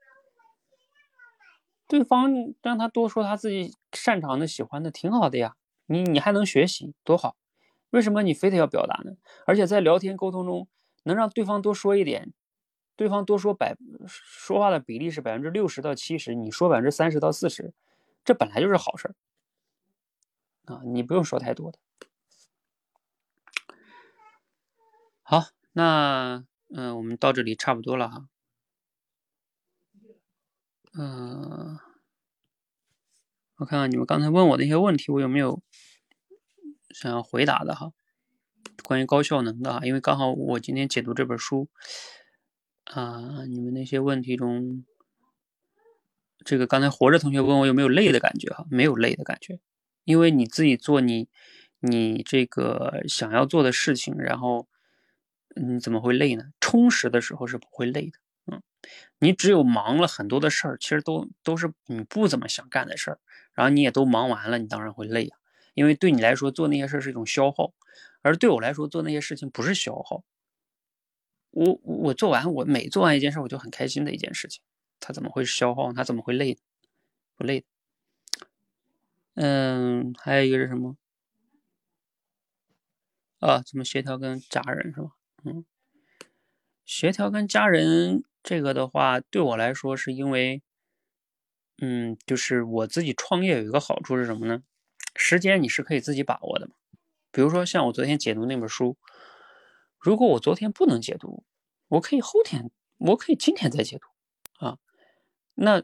[1.86, 5.54] 对方让他多说他自己擅长的、喜欢的，挺好的呀。
[5.86, 7.36] 你你还能学习，多好。
[7.90, 9.16] 为什么你非得要表达呢？
[9.46, 10.66] 而且在聊天沟通中，
[11.02, 12.32] 能让对方多说一点，
[12.96, 17.74] 对方多说百说话的比例是百分之六十到七十，你说百分之三十到四十，
[18.24, 19.14] 这本来就是好事儿
[20.72, 20.80] 啊。
[20.86, 21.78] 你不用说太多的。
[25.22, 25.42] 好，
[25.72, 26.44] 那
[26.74, 28.28] 嗯，我们到这里差不多了哈。
[30.94, 31.78] 嗯，
[33.56, 35.62] 我看看你们刚才问我那些问题，我有没有
[36.90, 37.92] 想要回答的哈？
[38.84, 41.68] 关于高效能的哈，因为刚好我今天解读这本书
[42.84, 44.84] 啊，你们那些问题中，
[46.44, 48.66] 这个刚才活着同学问我有没有累的感觉哈？
[48.70, 49.60] 没有累的感觉，
[50.04, 51.28] 因为你自己做你
[51.80, 54.68] 你这个想要做的事情，然后
[55.56, 56.44] 你怎么会累呢？
[56.60, 58.18] 充实的时候是不会累的。
[58.52, 58.62] 嗯
[59.20, 63.18] 你只有忙了很多的事儿，其实都都是你不怎么想干的事儿，
[63.54, 65.38] 然后你也都忙完了，你当然会累啊。
[65.74, 67.72] 因为对你来说做那些事儿是一种消耗，
[68.22, 70.24] 而对我来说做那些事情不是消耗，
[71.52, 74.62] 我我做完，我每做完一件事，我就很开心的一件事情。
[75.00, 75.92] 它怎么会消耗？
[75.92, 76.58] 它怎么会累？
[77.36, 77.66] 不累的。
[79.36, 80.96] 嗯，还有一个是什么？
[83.40, 85.10] 啊，怎么协调跟家人是吧？
[85.44, 85.64] 嗯，
[86.84, 90.62] 协调跟家人这个的话，对我来说是因为，
[91.80, 94.62] 嗯，就是我自己创业有一个好处是什么呢？
[95.16, 96.68] 时间你是可以自己把握的。
[97.30, 98.96] 比如说像我昨天解读那本书，
[99.98, 101.44] 如果我昨天不能解读，
[101.88, 104.78] 我可以后天，我可以今天再解读啊。
[105.54, 105.82] 那。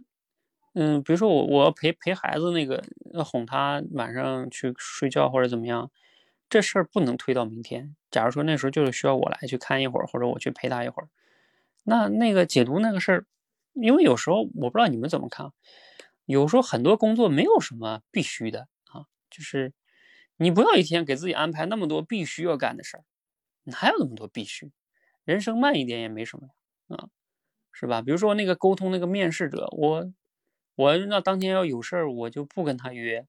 [0.75, 2.85] 嗯，比如说我我要陪陪孩子那个
[3.25, 5.91] 哄他晚上去睡觉或者怎么样，
[6.49, 7.95] 这事儿不能推到明天。
[8.11, 11.09] 假如说那时候就是需要我来去看一会儿，或者我去陪他一会儿，
[11.85, 13.27] 那那个解读那个事儿，
[13.75, 15.53] 因为有时候我不知道你们怎么看，
[16.27, 19.73] 有时候很多工作没有什么必须的啊，就是
[20.37, 23.05] 你不要一天给自己安排那么多必须要干的事儿，
[23.65, 24.73] 哪有那么多必须？
[25.25, 26.49] 人生慢一点也没什么，
[26.97, 27.09] 啊，
[27.73, 28.03] 是吧？
[28.03, 30.13] 比如说那个沟通那个面试者，我。
[30.77, 33.27] 我那当天要有事儿，我就不跟他约，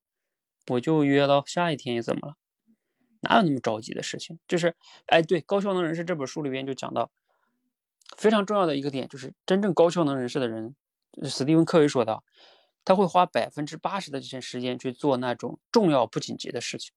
[0.68, 2.36] 我就约到下一天，也怎么了？
[3.22, 4.40] 哪有那么着急的事情？
[4.48, 4.76] 就是，
[5.08, 7.12] 哎，对，《高效能人士》这本书里边就讲到，
[8.18, 10.76] 非常重要的一个点，就是真正高效能人士的人，
[11.24, 12.24] 史蒂文·科维说道，
[12.86, 16.94] 他会花百分之八十的这些时间去做那种重要不紧急的事情，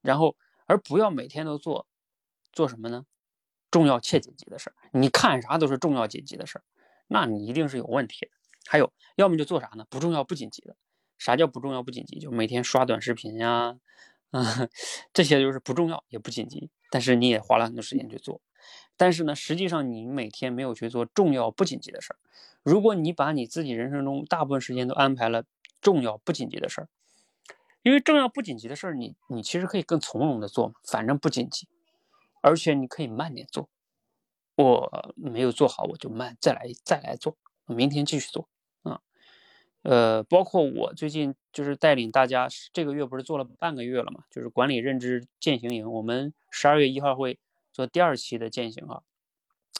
[0.00, 0.36] 然后
[0.66, 1.86] 而不要每天都做，
[2.52, 3.06] 做什么呢？
[3.70, 4.74] 重要且紧急的事儿。
[4.92, 6.64] 你看啥都是重要紧急的事儿，
[7.08, 8.30] 那你一定是有问题的。
[8.66, 9.86] 还有，要么就做啥呢？
[9.90, 10.76] 不重要不紧急的。
[11.18, 12.18] 啥叫不重要不紧急？
[12.18, 13.76] 就每天刷短视频呀，
[14.34, 14.68] 啊
[15.12, 18.40] 这些就是不重要也不紧急，但是你也花了很多时间去做。
[18.96, 22.18] 但是呢，实际上你每天没有去做重要不紧急的事儿。
[22.64, 25.44] 如果你把你自己人生中大部分时间都安排了
[25.80, 26.88] 重要不紧急的事儿，
[27.82, 31.68] 因为重要不紧急的事儿，你你其实可以更从容的做嘛，反正不紧急，
[32.40, 33.68] 而且你可以慢点做。
[34.56, 37.36] 我没有做好，我就慢，再来再来做，
[37.66, 38.48] 明天继续做
[38.82, 39.00] 啊。
[39.82, 44.24] 呃，包括我最近就是带领大家，这个月不是做了半个月了嘛？
[44.30, 47.38] 就是管理认知践行营，我们十二月一号会
[47.72, 49.00] 做第二期的践行啊。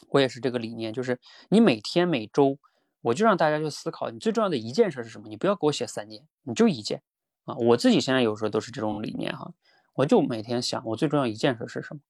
[0.09, 1.19] 我也是这个理念，就是
[1.49, 2.59] 你每天每周，
[3.03, 5.29] 我就让大家去思考，你最重要的一件事是什么？
[5.29, 7.03] 你不要给我写三件，你就一件
[7.45, 7.55] 啊。
[7.57, 9.53] 我自己现在有时候都是这种理念哈，
[9.95, 12.01] 我就每天想，我最重要一件事是什么？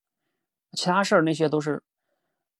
[0.72, 1.82] 其他事儿那些都是。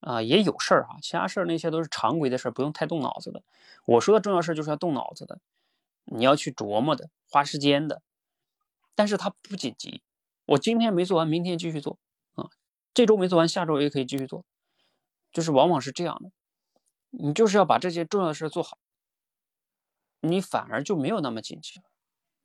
[0.01, 3.43] 啊，也有事儿哈，其他事儿那些都是常规的事儿，不用太动脑子的。
[3.87, 5.41] 我说的重要事儿就是要动脑子的，
[6.05, 8.03] 你要去琢磨的，花时间的。
[8.95, 10.03] 但是它不紧急，
[10.47, 11.99] 我今天没做完，明天继续做
[12.35, 12.49] 啊。
[12.93, 14.45] 这周没做完，下周也可以继续做，
[15.33, 16.31] 就是往往是这样的。
[17.11, 18.79] 你就是要把这些重要的事做好，
[20.21, 21.85] 你反而就没有那么紧急了。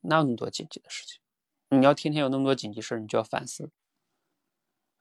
[0.00, 1.20] 哪有那么多紧急的事情？
[1.68, 3.70] 你要天天有那么多紧急事儿，你就要反思。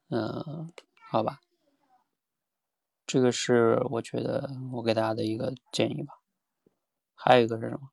[0.10, 0.72] 嗯，
[1.10, 1.40] 好吧。
[3.08, 6.14] 这个是我觉得我给大家的一个建议吧，
[7.16, 7.90] 还有一个是什么？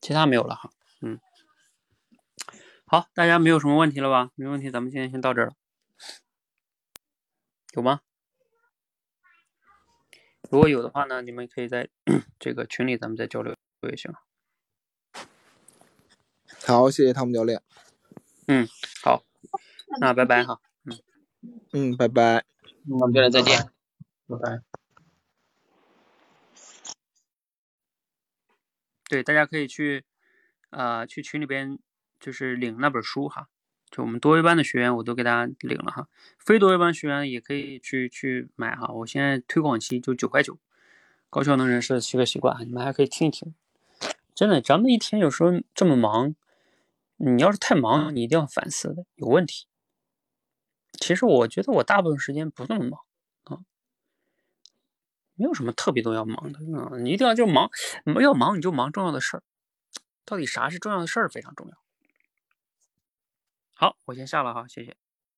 [0.00, 0.70] 其他没有了哈，
[1.00, 1.20] 嗯，
[2.86, 4.30] 好，大家没有什么问题了吧？
[4.34, 5.52] 没问题，咱们今天先到这儿了，
[7.74, 8.00] 有吗？
[10.50, 11.88] 如果有的话呢，你们可以在
[12.38, 14.12] 这个群里咱们再交流也行。
[16.64, 17.62] 好，谢谢汤姆教练。
[18.46, 18.66] 嗯，
[19.02, 19.24] 好，
[20.00, 20.60] 那拜拜哈。
[20.84, 20.98] 嗯
[21.72, 22.44] 嗯，拜拜。
[22.88, 23.70] 我们教练再见。
[24.26, 24.67] 拜拜。
[29.08, 30.04] 对，大家可以去
[30.70, 31.78] 啊，去群里边
[32.20, 33.48] 就是领那本书哈。
[33.90, 36.08] 就我们多维班的学员，我都给大家领了哈。
[36.38, 38.86] 非多维班学员也可以去去买哈。
[38.92, 40.58] 我现在推广期就九块九，
[41.30, 43.54] 高效能人士的七个习惯，你们还可以听一听。
[44.34, 46.34] 真的，咱们一天有时候这么忙，
[47.16, 49.66] 你要是太忙，你一定要反思的，有问题。
[50.92, 53.00] 其实我觉得我大部分时间不那么忙，
[55.38, 56.98] 没有什么特别多要忙的啊。
[56.98, 57.70] 你一定要就忙，
[58.20, 59.42] 要忙你就忙重要的事儿。
[60.24, 61.74] 到底啥是重要的事儿非常重要。
[63.74, 64.96] 好，我先下了哈，谢谢。